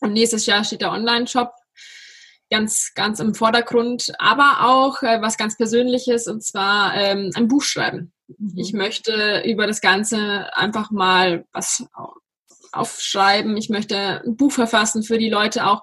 [0.00, 1.52] Und nächstes Jahr steht der Online-Shop
[2.50, 7.62] ganz, ganz im Vordergrund, aber auch äh, was ganz Persönliches und zwar ähm, ein Buch
[7.62, 8.12] schreiben.
[8.26, 8.52] Mhm.
[8.56, 11.84] Ich möchte über das Ganze einfach mal was
[12.72, 13.56] aufschreiben.
[13.56, 15.82] Ich möchte ein Buch verfassen für die Leute auch.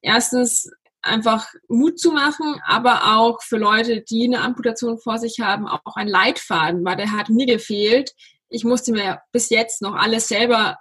[0.00, 0.70] Erstens
[1.02, 5.96] einfach Mut zu machen, aber auch für Leute, die eine Amputation vor sich haben, auch
[5.96, 8.12] ein Leitfaden, weil der hat mir gefehlt.
[8.48, 10.78] Ich musste mir bis jetzt noch alles selber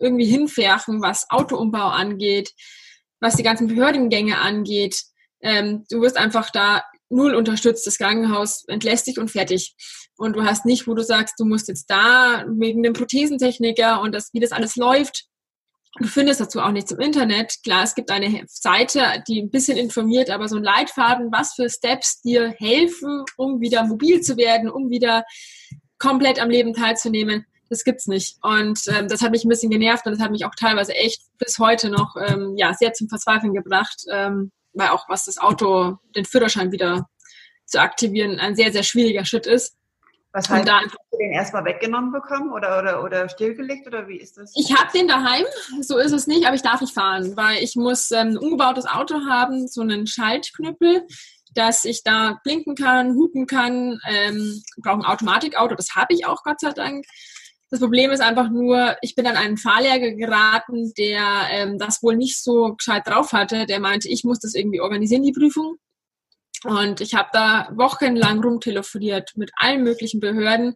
[0.00, 2.52] irgendwie hinfärchen, was Autoumbau angeht,
[3.20, 5.02] was die ganzen Behördengänge angeht.
[5.42, 7.86] Ähm, du wirst einfach da null unterstützt.
[7.86, 9.74] Das Krankenhaus entlässt dich und fertig.
[10.16, 14.14] Und du hast nicht, wo du sagst, du musst jetzt da wegen dem Prothesentechniker und
[14.14, 15.24] das, wie das alles läuft.
[15.98, 17.54] Du findest dazu auch nichts im Internet.
[17.64, 21.68] Klar, es gibt eine Seite, die ein bisschen informiert, aber so ein Leitfaden, was für
[21.68, 25.24] Steps dir helfen, um wieder mobil zu werden, um wieder
[25.98, 28.36] komplett am Leben teilzunehmen, das gibt's nicht.
[28.42, 31.22] Und ähm, das hat mich ein bisschen genervt und das hat mich auch teilweise echt
[31.38, 35.98] bis heute noch ähm, ja, sehr zum Verzweifeln gebracht, ähm, weil auch was das Auto,
[36.14, 37.08] den Führerschein wieder
[37.64, 39.76] zu aktivieren, ein sehr, sehr schwieriger Schritt ist.
[40.32, 44.16] Was heißt, dann, hast du den erstmal weggenommen bekommen oder, oder, oder stillgelegt oder wie
[44.16, 44.52] ist das?
[44.54, 45.44] Ich habe den daheim,
[45.80, 48.86] so ist es nicht, aber ich darf nicht fahren, weil ich muss ähm, ein umgebautes
[48.86, 51.06] Auto haben, so einen Schaltknüppel,
[51.54, 56.44] dass ich da blinken kann, hupen kann, ähm, brauche ein Automatikauto, das habe ich auch
[56.44, 57.04] Gott sei Dank.
[57.70, 62.16] Das Problem ist einfach nur, ich bin an einen Fahrlehrer geraten, der ähm, das wohl
[62.16, 63.64] nicht so gescheit drauf hatte.
[63.66, 65.76] Der meinte, ich muss das irgendwie organisieren, die Prüfung.
[66.64, 70.74] Und ich habe da wochenlang rumtelefoniert mit allen möglichen Behörden,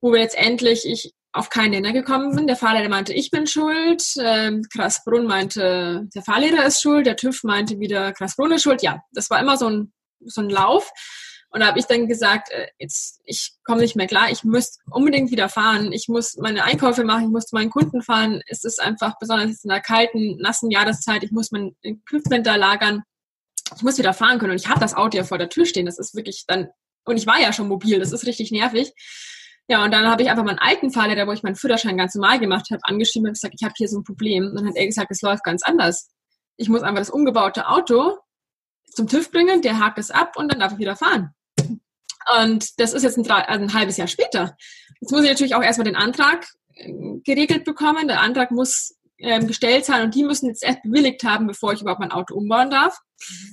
[0.00, 2.46] wo wir letztendlich ich auf keinen Nenner gekommen bin.
[2.46, 4.04] Der Fahrlehrer meinte, ich bin schuld.
[4.20, 7.06] Ähm, Krasbrunn meinte, der Fahrlehrer ist schuld.
[7.06, 8.82] Der TÜV meinte wieder, Krasbrunn ist schuld.
[8.82, 10.90] Ja, das war immer so ein, so ein Lauf.
[11.52, 14.78] Und da habe ich dann gesagt, äh, jetzt, ich komme nicht mehr klar, ich muss
[14.90, 18.40] unbedingt wieder fahren, ich muss meine Einkäufe machen, ich muss zu meinen Kunden fahren.
[18.46, 23.02] Es ist einfach, besonders in der kalten, nassen Jahreszeit, ich muss mein Equipment da lagern.
[23.76, 25.86] Ich muss wieder fahren können und ich habe das Auto ja vor der Tür stehen.
[25.86, 26.68] Das ist wirklich dann,
[27.04, 28.92] und ich war ja schon mobil, das ist richtig nervig.
[29.68, 32.14] Ja, und dann habe ich einfach meinen alten Fahrer, der wo ich meinen Führerschein ganz
[32.14, 34.46] normal gemacht habe, angeschrieben und gesagt, ich habe hier so ein Problem.
[34.46, 36.08] Und dann hat er gesagt, es läuft ganz anders.
[36.56, 38.18] Ich muss einfach das umgebaute Auto
[38.90, 41.34] zum TÜV bringen, der hakt es ab und dann darf ich wieder fahren.
[42.42, 44.56] Und das ist jetzt ein, also ein halbes Jahr später.
[45.00, 46.92] Jetzt muss ich natürlich auch erstmal den Antrag äh,
[47.24, 48.08] geregelt bekommen.
[48.08, 51.80] Der Antrag muss ähm, gestellt sein und die müssen jetzt erst bewilligt haben, bevor ich
[51.80, 52.98] überhaupt mein Auto umbauen darf,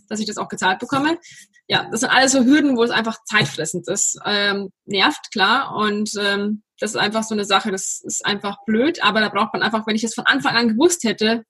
[0.08, 1.20] dass ich das auch gezahlt bekomme.
[1.68, 4.20] Ja, das sind alles so Hürden, wo es einfach zeitfressend ist.
[4.26, 5.76] Ähm, nervt, klar.
[5.76, 9.54] Und ähm, das ist einfach so eine Sache, das ist einfach blöd, aber da braucht
[9.54, 11.44] man einfach, wenn ich es von Anfang an gewusst hätte,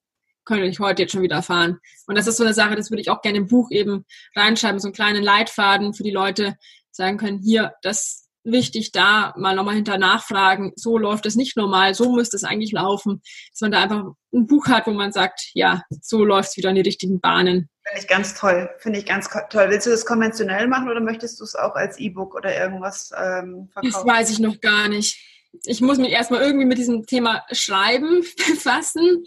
[0.44, 1.78] könnte ich heute jetzt schon wieder fahren.
[2.06, 4.04] Und das ist so eine Sache, das würde ich auch gerne im Buch eben
[4.34, 6.56] reinschreiben, so einen kleinen Leitfaden für die Leute,
[6.92, 11.94] sagen können, hier, das wichtig, da mal nochmal hinter nachfragen, so läuft es nicht normal,
[11.94, 13.22] so müsste es eigentlich laufen,
[13.52, 16.70] dass man da einfach ein Buch hat, wo man sagt, ja, so läuft es wieder
[16.70, 17.68] in die richtigen Bahnen.
[17.86, 19.66] Finde ich ganz toll, finde ich ganz toll.
[19.68, 23.68] Willst du das konventionell machen oder möchtest du es auch als E-Book oder irgendwas ähm,
[23.72, 23.92] verkaufen?
[23.92, 25.18] Das weiß ich noch gar nicht.
[25.64, 29.24] Ich muss mich erstmal irgendwie mit diesem Thema Schreiben befassen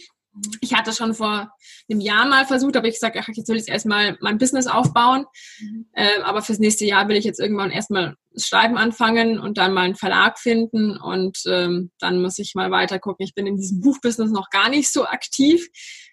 [0.61, 1.51] ich hatte schon vor
[1.89, 5.25] einem Jahr mal versucht, aber ich gesagt, ach, jetzt soll ich erstmal mein Business aufbauen.
[5.59, 5.85] Mhm.
[5.93, 9.73] Äh, aber fürs nächste Jahr will ich jetzt irgendwann erstmal das Schreiben anfangen und dann
[9.73, 13.25] mal einen Verlag finden und ähm, dann muss ich mal weiter gucken.
[13.25, 15.67] Ich bin in diesem Buchbusiness noch gar nicht so aktiv,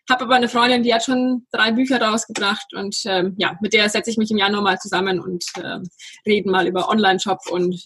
[0.09, 3.89] habe aber eine Freundin, die hat schon drei Bücher rausgebracht und ähm, ja, mit der
[3.89, 5.89] setze ich mich im Januar mal zusammen und ähm,
[6.27, 7.83] reden mal über Online-Shop und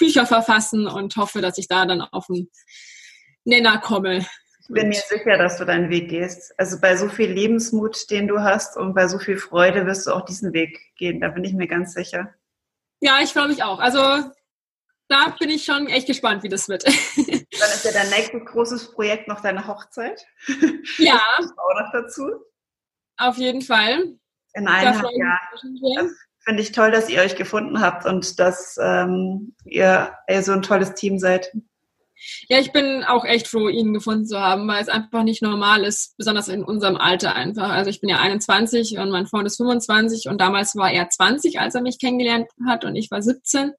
[0.00, 2.50] Bücher verfassen und hoffe, dass ich da dann auf einen
[3.44, 4.26] Nenner komme
[4.72, 6.54] bin mir sicher, dass du deinen Weg gehst.
[6.58, 10.12] Also bei so viel Lebensmut, den du hast und bei so viel Freude wirst du
[10.12, 11.20] auch diesen Weg gehen.
[11.20, 12.34] Da bin ich mir ganz sicher.
[13.00, 13.78] Ja, ich freue mich auch.
[13.80, 14.00] Also
[15.08, 16.84] da bin ich schon echt gespannt, wie das wird.
[17.16, 20.24] Dann ist ja dein nächstes großes Projekt noch deine Hochzeit.
[20.98, 21.20] Ja.
[21.38, 22.30] auch noch dazu.
[23.16, 24.18] Auf jeden Fall.
[24.54, 26.16] In eineinhalb Jahren.
[26.42, 30.62] Finde ich toll, dass ihr euch gefunden habt und dass ähm, ihr, ihr so ein
[30.62, 31.52] tolles Team seid.
[32.48, 35.84] Ja, ich bin auch echt froh, ihn gefunden zu haben, weil es einfach nicht normal
[35.84, 37.70] ist, besonders in unserem Alter einfach.
[37.70, 41.60] Also ich bin ja 21 und mein Freund ist 25 und damals war er 20,
[41.60, 43.72] als er mich kennengelernt hat und ich war 17.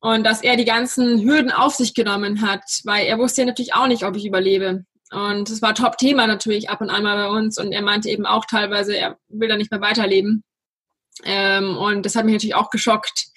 [0.00, 3.74] Und dass er die ganzen Hürden auf sich genommen hat, weil er wusste ja natürlich
[3.74, 4.84] auch nicht, ob ich überlebe.
[5.10, 8.26] Und es war Top-Thema natürlich ab und an mal bei uns und er meinte eben
[8.26, 10.42] auch teilweise, er will da nicht mehr weiterleben.
[11.24, 13.28] Ähm, und das hat mich natürlich auch geschockt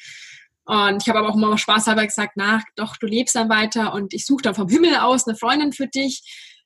[0.67, 4.13] und ich habe aber auch immer spaßhalber gesagt, na, doch, du lebst dann weiter und
[4.13, 6.21] ich suche dann vom Himmel aus eine Freundin für dich.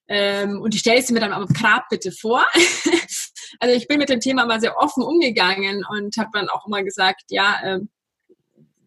[0.07, 2.43] Ähm, und die stellst du mir dann am Grab bitte vor.
[3.59, 6.81] also ich bin mit dem Thema mal sehr offen umgegangen und habe dann auch immer
[6.81, 7.79] gesagt, ja, äh,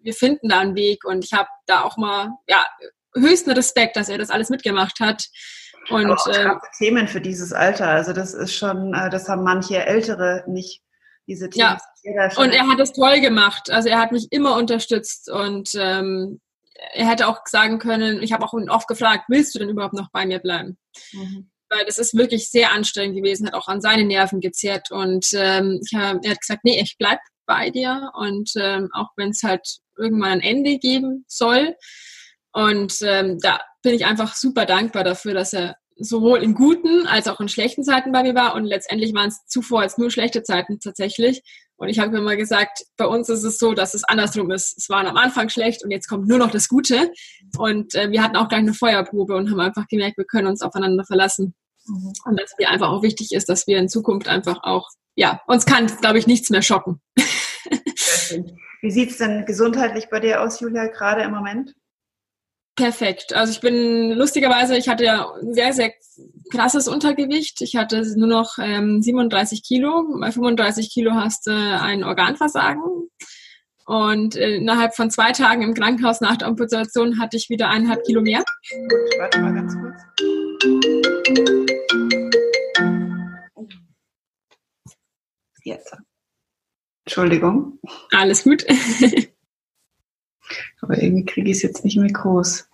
[0.03, 2.67] wir finden da einen Weg und ich habe da auch mal ja,
[3.15, 5.29] höchsten Respekt, dass er das alles mitgemacht hat.
[5.91, 10.43] Und äh, Themen für dieses Alter, also das ist schon, äh, das haben manche Ältere
[10.49, 10.83] nicht
[11.27, 11.79] diese Themen.
[12.03, 13.71] Ja, und er hat es toll gemacht.
[13.71, 16.41] Also er hat mich immer unterstützt und ähm,
[16.93, 20.11] er hätte auch sagen können, ich habe auch oft gefragt, willst du denn überhaupt noch
[20.13, 20.77] bei mir bleiben?
[21.13, 21.51] Mhm.
[21.71, 25.81] Weil das ist wirklich sehr anstrengend gewesen, hat auch an seine Nerven gezerrt und ähm,
[25.95, 29.79] hab, er hat gesagt, nee, ich bleib bei dir und ähm, auch wenn es halt
[29.97, 31.75] irgendwann ein Ende geben soll.
[32.53, 37.29] Und ähm, da bin ich einfach super dankbar dafür, dass er sowohl in guten als
[37.29, 40.43] auch in schlechten Zeiten bei mir war und letztendlich waren es zuvor jetzt nur schlechte
[40.43, 41.43] Zeiten tatsächlich.
[41.77, 44.79] Und ich habe mir mal gesagt, bei uns ist es so, dass es andersrum ist.
[44.79, 47.13] Es war am Anfang schlecht und jetzt kommt nur noch das Gute.
[47.59, 50.63] Und äh, wir hatten auch gleich eine Feuerprobe und haben einfach gemerkt, wir können uns
[50.63, 51.55] aufeinander verlassen.
[51.87, 52.13] Mhm.
[52.25, 55.67] Und dass mir einfach auch wichtig ist, dass wir in Zukunft einfach auch, ja, uns
[55.67, 57.01] kann, glaube ich, nichts mehr schocken.
[58.81, 61.75] Wie sieht's denn gesundheitlich bei dir aus, Julia, gerade im Moment?
[62.77, 63.33] Perfekt.
[63.35, 65.93] Also ich bin lustigerweise, ich hatte ja ein sehr, sehr
[66.51, 67.61] krasses Untergewicht.
[67.61, 70.05] Ich hatte nur noch ähm, 37 Kilo.
[70.21, 72.83] Bei 35 Kilo hast du ein Organversagen.
[73.87, 78.03] Und äh, innerhalb von zwei Tagen im Krankenhaus nach der Amputation hatte ich wieder eineinhalb
[78.05, 78.43] Kilo mehr.
[79.19, 80.01] Warte mal ganz kurz.
[85.63, 85.97] Jetzt.
[87.07, 87.79] Entschuldigung.
[88.11, 88.65] Alles gut.
[90.85, 92.69] Aber irgendwie kriege ich es jetzt nicht mehr groß.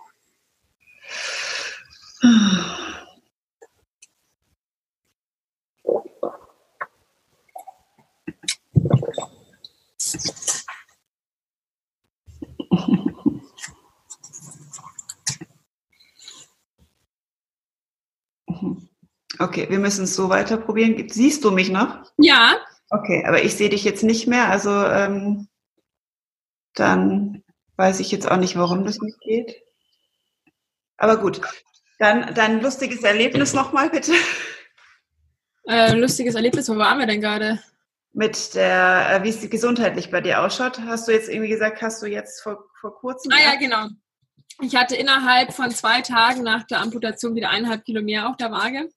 [19.39, 21.09] Okay, wir müssen es so weiter probieren.
[21.09, 22.11] Siehst du mich noch?
[22.19, 22.57] Ja.
[22.91, 24.49] Okay, aber ich sehe dich jetzt nicht mehr.
[24.49, 25.47] Also ähm,
[26.75, 27.30] dann
[27.81, 29.63] weiß ich jetzt auch nicht, warum das nicht geht.
[30.99, 31.41] Aber gut,
[31.99, 34.13] dann dein lustiges Erlebnis nochmal bitte.
[35.67, 37.59] Äh, lustiges Erlebnis, wo waren wir denn gerade?
[38.13, 40.79] Mit der, äh, wie es gesundheitlich bei dir ausschaut.
[40.81, 43.33] Hast du jetzt irgendwie gesagt, hast du jetzt vor, vor kurzem?
[43.33, 43.87] Ah ja, genau.
[44.61, 48.51] Ich hatte innerhalb von zwei Tagen nach der Amputation wieder eineinhalb Kilo mehr auf der
[48.51, 48.91] Waage.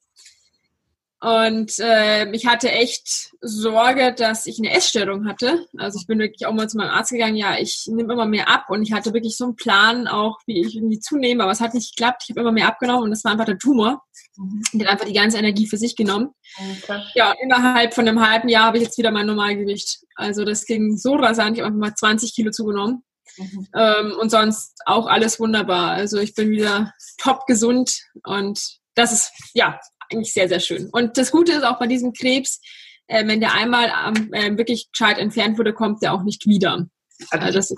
[1.24, 5.68] Und äh, ich hatte echt Sorge, dass ich eine Essstörung hatte.
[5.78, 8.50] Also ich bin wirklich auch mal zu meinem Arzt gegangen, ja, ich nehme immer mehr
[8.50, 11.62] ab und ich hatte wirklich so einen Plan auch, wie ich irgendwie zunehme, aber es
[11.62, 12.24] hat nicht geklappt.
[12.26, 14.04] Ich habe immer mehr abgenommen und das war einfach der Tumor.
[14.36, 14.64] Mhm.
[14.74, 16.32] Der hat einfach die ganze Energie für sich genommen.
[16.58, 17.02] Okay.
[17.16, 20.00] Ja, innerhalb von einem halben Jahr habe ich jetzt wieder mein Normalgewicht.
[20.16, 23.02] Also das ging so rasant, ich habe einfach mal 20 Kilo zugenommen.
[23.38, 23.68] Mhm.
[23.74, 25.92] Ähm, und sonst auch alles wunderbar.
[25.92, 29.80] Also ich bin wieder top gesund und das ist ja
[30.14, 30.90] eigentlich sehr, sehr schön.
[30.92, 32.62] Und das Gute ist auch bei diesem Krebs,
[33.08, 33.90] äh, wenn der einmal
[34.32, 36.86] äh, wirklich gescheit entfernt wurde, kommt der auch nicht wieder.
[37.30, 37.78] Also das ist,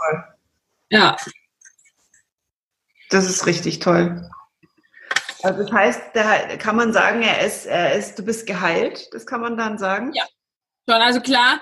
[0.90, 1.16] ja.
[3.10, 4.30] Das ist richtig toll.
[5.44, 9.26] Also das heißt, der, kann man sagen, er ist, er ist, du bist geheilt, das
[9.26, 10.12] kann man dann sagen?
[10.14, 10.26] Ja.
[10.90, 11.62] Schon, also klar,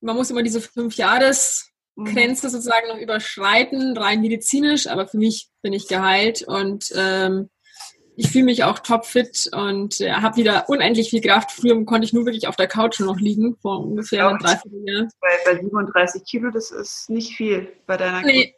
[0.00, 2.50] man muss immer diese fünf Jahres Grenze mhm.
[2.50, 7.50] sozusagen noch überschreiten, rein medizinisch, aber für mich bin ich geheilt und ähm,
[8.16, 11.52] ich fühle mich auch topfit und äh, habe wieder unendlich viel Kraft.
[11.52, 15.08] Früher konnte ich nur wirklich auf der Couch noch liegen, vor ungefähr einem Dreivierteljahr.
[15.20, 18.54] Bei, bei 37 Kilo, das ist nicht viel bei deiner nee.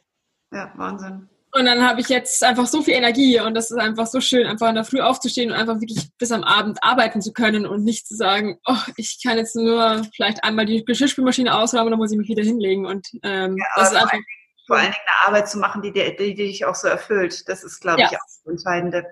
[0.52, 1.28] Ja, Wahnsinn.
[1.52, 4.46] Und dann habe ich jetzt einfach so viel Energie und das ist einfach so schön,
[4.46, 7.82] einfach in der Früh aufzustehen und einfach wirklich bis am Abend arbeiten zu können und
[7.82, 12.12] nicht zu sagen, oh, ich kann jetzt nur vielleicht einmal die Geschirrspülmaschine ausräumen, dann muss
[12.12, 12.84] ich mich wieder hinlegen.
[12.84, 14.18] Und ähm, ja, das ist einfach
[14.66, 17.48] vor allen Dingen eine Arbeit zu machen, die, die, die dich auch so erfüllt.
[17.48, 18.08] Das ist, glaube ja.
[18.10, 19.06] ich, auch das Entscheidende.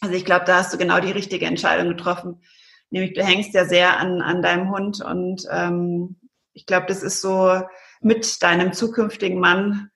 [0.00, 2.42] Also ich glaube, da hast du genau die richtige Entscheidung getroffen.
[2.90, 6.16] Nämlich du hängst ja sehr an, an deinem Hund und ähm,
[6.54, 7.60] ich glaube, das ist so
[8.00, 9.90] mit deinem zukünftigen Mann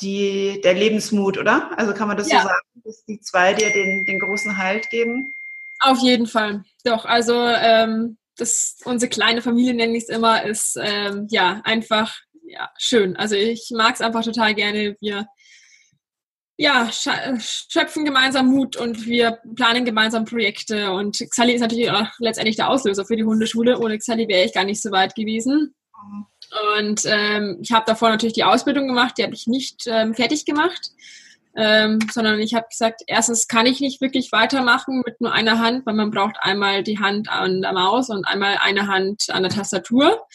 [0.00, 1.70] die, der Lebensmut, oder?
[1.76, 2.40] Also kann man das ja.
[2.40, 5.34] so sagen, dass die zwei dir den, den großen Halt geben?
[5.80, 6.62] Auf jeden Fall.
[6.84, 12.14] Doch, also ähm, das, unsere kleine Familie nenne ich es immer, ist ähm, ja einfach
[12.48, 13.16] ja, schön.
[13.16, 14.96] Also ich mag es einfach total gerne.
[15.00, 15.26] Wir
[16.60, 20.90] ja, schöpfen gemeinsam Mut und wir planen gemeinsam Projekte.
[20.90, 23.78] Und Xali ist natürlich auch letztendlich der Auslöser für die Hundeschule.
[23.78, 25.72] Ohne Xali wäre ich gar nicht so weit gewesen.
[26.76, 30.46] Und ähm, ich habe davor natürlich die Ausbildung gemacht, die habe ich nicht ähm, fertig
[30.46, 30.90] gemacht,
[31.56, 35.86] ähm, sondern ich habe gesagt, erstens kann ich nicht wirklich weitermachen mit nur einer Hand,
[35.86, 39.52] weil man braucht einmal die Hand an der Maus und einmal eine Hand an der
[39.52, 40.26] Tastatur.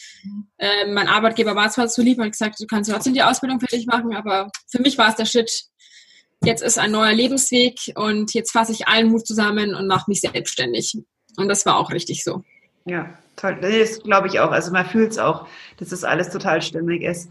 [0.58, 3.60] Ähm, mein Arbeitgeber war zwar zu lieb und hat gesagt, du kannst trotzdem die Ausbildung
[3.60, 5.64] fertig machen, aber für mich war es der Schritt,
[6.44, 10.20] jetzt ist ein neuer Lebensweg und jetzt fasse ich allen Mut zusammen und mache mich
[10.20, 10.98] selbstständig.
[11.36, 12.42] Und das war auch richtig so.
[12.84, 13.58] Ja, toll.
[13.60, 14.50] Das glaube ich auch.
[14.50, 17.30] Also man fühlt es auch, dass das alles total stimmig ist.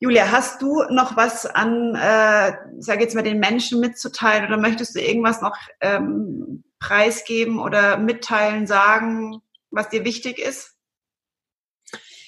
[0.00, 4.94] Julia, hast du noch was an, äh, sage jetzt mal, den Menschen mitzuteilen oder möchtest
[4.94, 10.76] du irgendwas noch ähm, preisgeben oder mitteilen, sagen, was dir wichtig ist?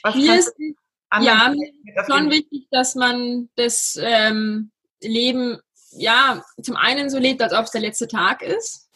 [0.02, 0.52] Was Mir ist
[1.20, 1.54] ja
[2.08, 4.72] schon wichtig, dass man das ähm,
[5.02, 5.58] Leben
[5.92, 8.88] ja zum einen so lebt, als ob es der letzte Tag ist.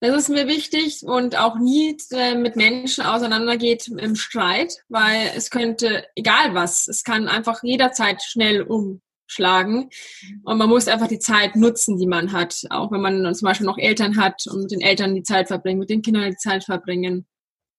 [0.00, 5.48] Das ist mir wichtig und auch nie äh, mit Menschen auseinandergeht im Streit, weil es
[5.48, 9.90] könnte, egal was, es kann einfach jederzeit schnell umschlagen
[10.42, 12.64] und man muss einfach die Zeit nutzen, die man hat.
[12.70, 15.78] Auch wenn man zum Beispiel noch Eltern hat und mit den Eltern die Zeit verbringen,
[15.78, 17.24] mit den Kindern die Zeit verbringen.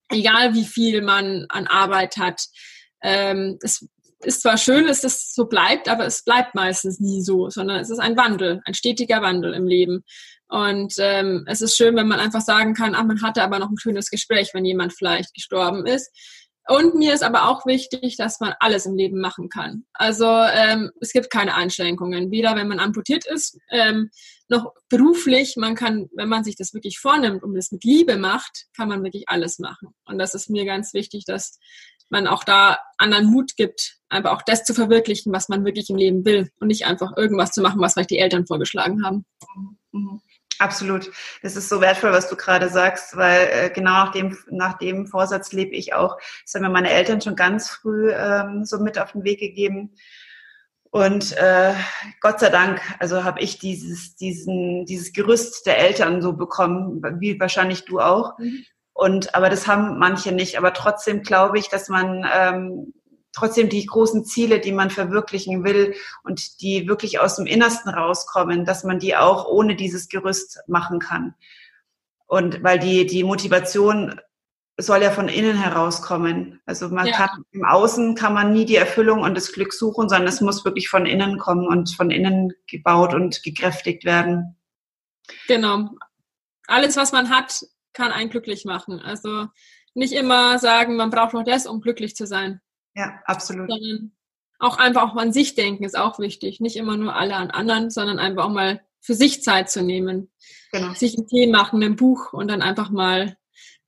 [0.10, 2.42] Egal wie viel man an Arbeit hat.
[3.02, 3.86] Ähm, es
[4.26, 7.90] ist zwar schön, dass das so bleibt, aber es bleibt meistens nie so, sondern es
[7.90, 10.04] ist ein Wandel, ein stetiger Wandel im Leben.
[10.48, 13.70] Und ähm, es ist schön, wenn man einfach sagen kann, ach, man hatte aber noch
[13.70, 16.12] ein schönes Gespräch, wenn jemand vielleicht gestorben ist.
[16.68, 19.84] Und mir ist aber auch wichtig, dass man alles im Leben machen kann.
[19.92, 24.12] Also ähm, es gibt keine Einschränkungen, weder wenn man amputiert ist, ähm,
[24.48, 25.56] noch beruflich.
[25.58, 29.04] Man kann, wenn man sich das wirklich vornimmt und das mit Liebe macht, kann man
[29.04, 29.90] wirklich alles machen.
[30.06, 31.60] Und das ist mir ganz wichtig, dass
[32.10, 35.96] man auch da anderen Mut gibt, einfach auch das zu verwirklichen, was man wirklich im
[35.96, 39.26] Leben will und nicht einfach irgendwas zu machen, was vielleicht die Eltern vorgeschlagen haben.
[39.92, 40.22] Mhm.
[40.60, 41.12] Absolut.
[41.42, 45.08] Das ist so wertvoll, was du gerade sagst, weil äh, genau nach dem, nach dem
[45.08, 46.18] Vorsatz lebe ich auch.
[46.46, 49.96] Das haben mir meine Eltern schon ganz früh ähm, so mit auf den Weg gegeben.
[50.92, 51.74] Und äh,
[52.22, 57.40] Gott sei Dank, also habe ich dieses, diesen, dieses Gerüst der Eltern so bekommen, wie
[57.40, 58.38] wahrscheinlich du auch.
[58.38, 58.64] Mhm.
[59.04, 60.58] Und aber das haben manche nicht.
[60.58, 62.94] Aber trotzdem glaube ich, dass man ähm,
[63.34, 65.94] trotzdem die großen Ziele, die man verwirklichen will
[66.24, 71.00] und die wirklich aus dem Innersten rauskommen, dass man die auch ohne dieses Gerüst machen
[71.00, 71.36] kann.
[72.28, 74.22] Und weil die, die Motivation
[74.78, 76.62] soll ja von innen herauskommen.
[76.66, 77.12] Also man ja.
[77.12, 80.64] kann im Außen kann man nie die Erfüllung und das Glück suchen, sondern es muss
[80.64, 84.56] wirklich von innen kommen und von innen gebaut und gekräftigt werden.
[85.50, 85.90] Genau.
[86.68, 89.00] Alles, was man hat, kann einen glücklich machen.
[89.00, 89.48] Also
[89.94, 92.62] nicht immer sagen, man braucht noch das, um glücklich zu sein.
[92.96, 93.70] Ja, absolut.
[93.70, 94.12] Sondern
[94.60, 96.60] auch einfach auch an sich denken ist auch wichtig.
[96.60, 100.32] Nicht immer nur alle an anderen, sondern einfach auch mal für sich Zeit zu nehmen.
[100.72, 100.94] Genau.
[100.94, 103.36] Sich einen Tee machen, ein Buch und dann einfach mal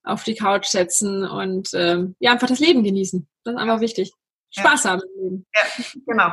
[0.03, 3.27] auf die Couch setzen und ähm, ja, einfach das Leben genießen.
[3.43, 4.11] Das ist einfach wichtig.
[4.51, 4.89] Spaß ja.
[4.91, 5.45] haben im Leben.
[5.55, 6.31] Ja, genau.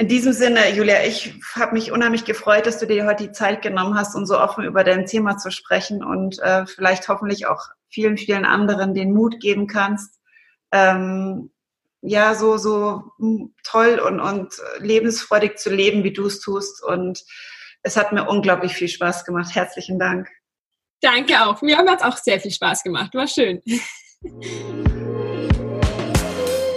[0.00, 3.60] In diesem Sinne, Julia, ich habe mich unheimlich gefreut, dass du dir heute die Zeit
[3.60, 7.66] genommen hast, um so offen über dein Thema zu sprechen und äh, vielleicht hoffentlich auch
[7.90, 10.18] vielen, vielen anderen den Mut geben kannst,
[10.72, 11.50] ähm,
[12.00, 16.82] ja, so, so hm, toll und, und lebensfreudig zu leben, wie du es tust.
[16.82, 17.22] Und
[17.82, 19.54] es hat mir unglaublich viel Spaß gemacht.
[19.54, 20.30] Herzlichen Dank.
[21.02, 21.60] Danke auch.
[21.60, 23.12] Mir hat es auch sehr viel Spaß gemacht.
[23.12, 23.60] War schön.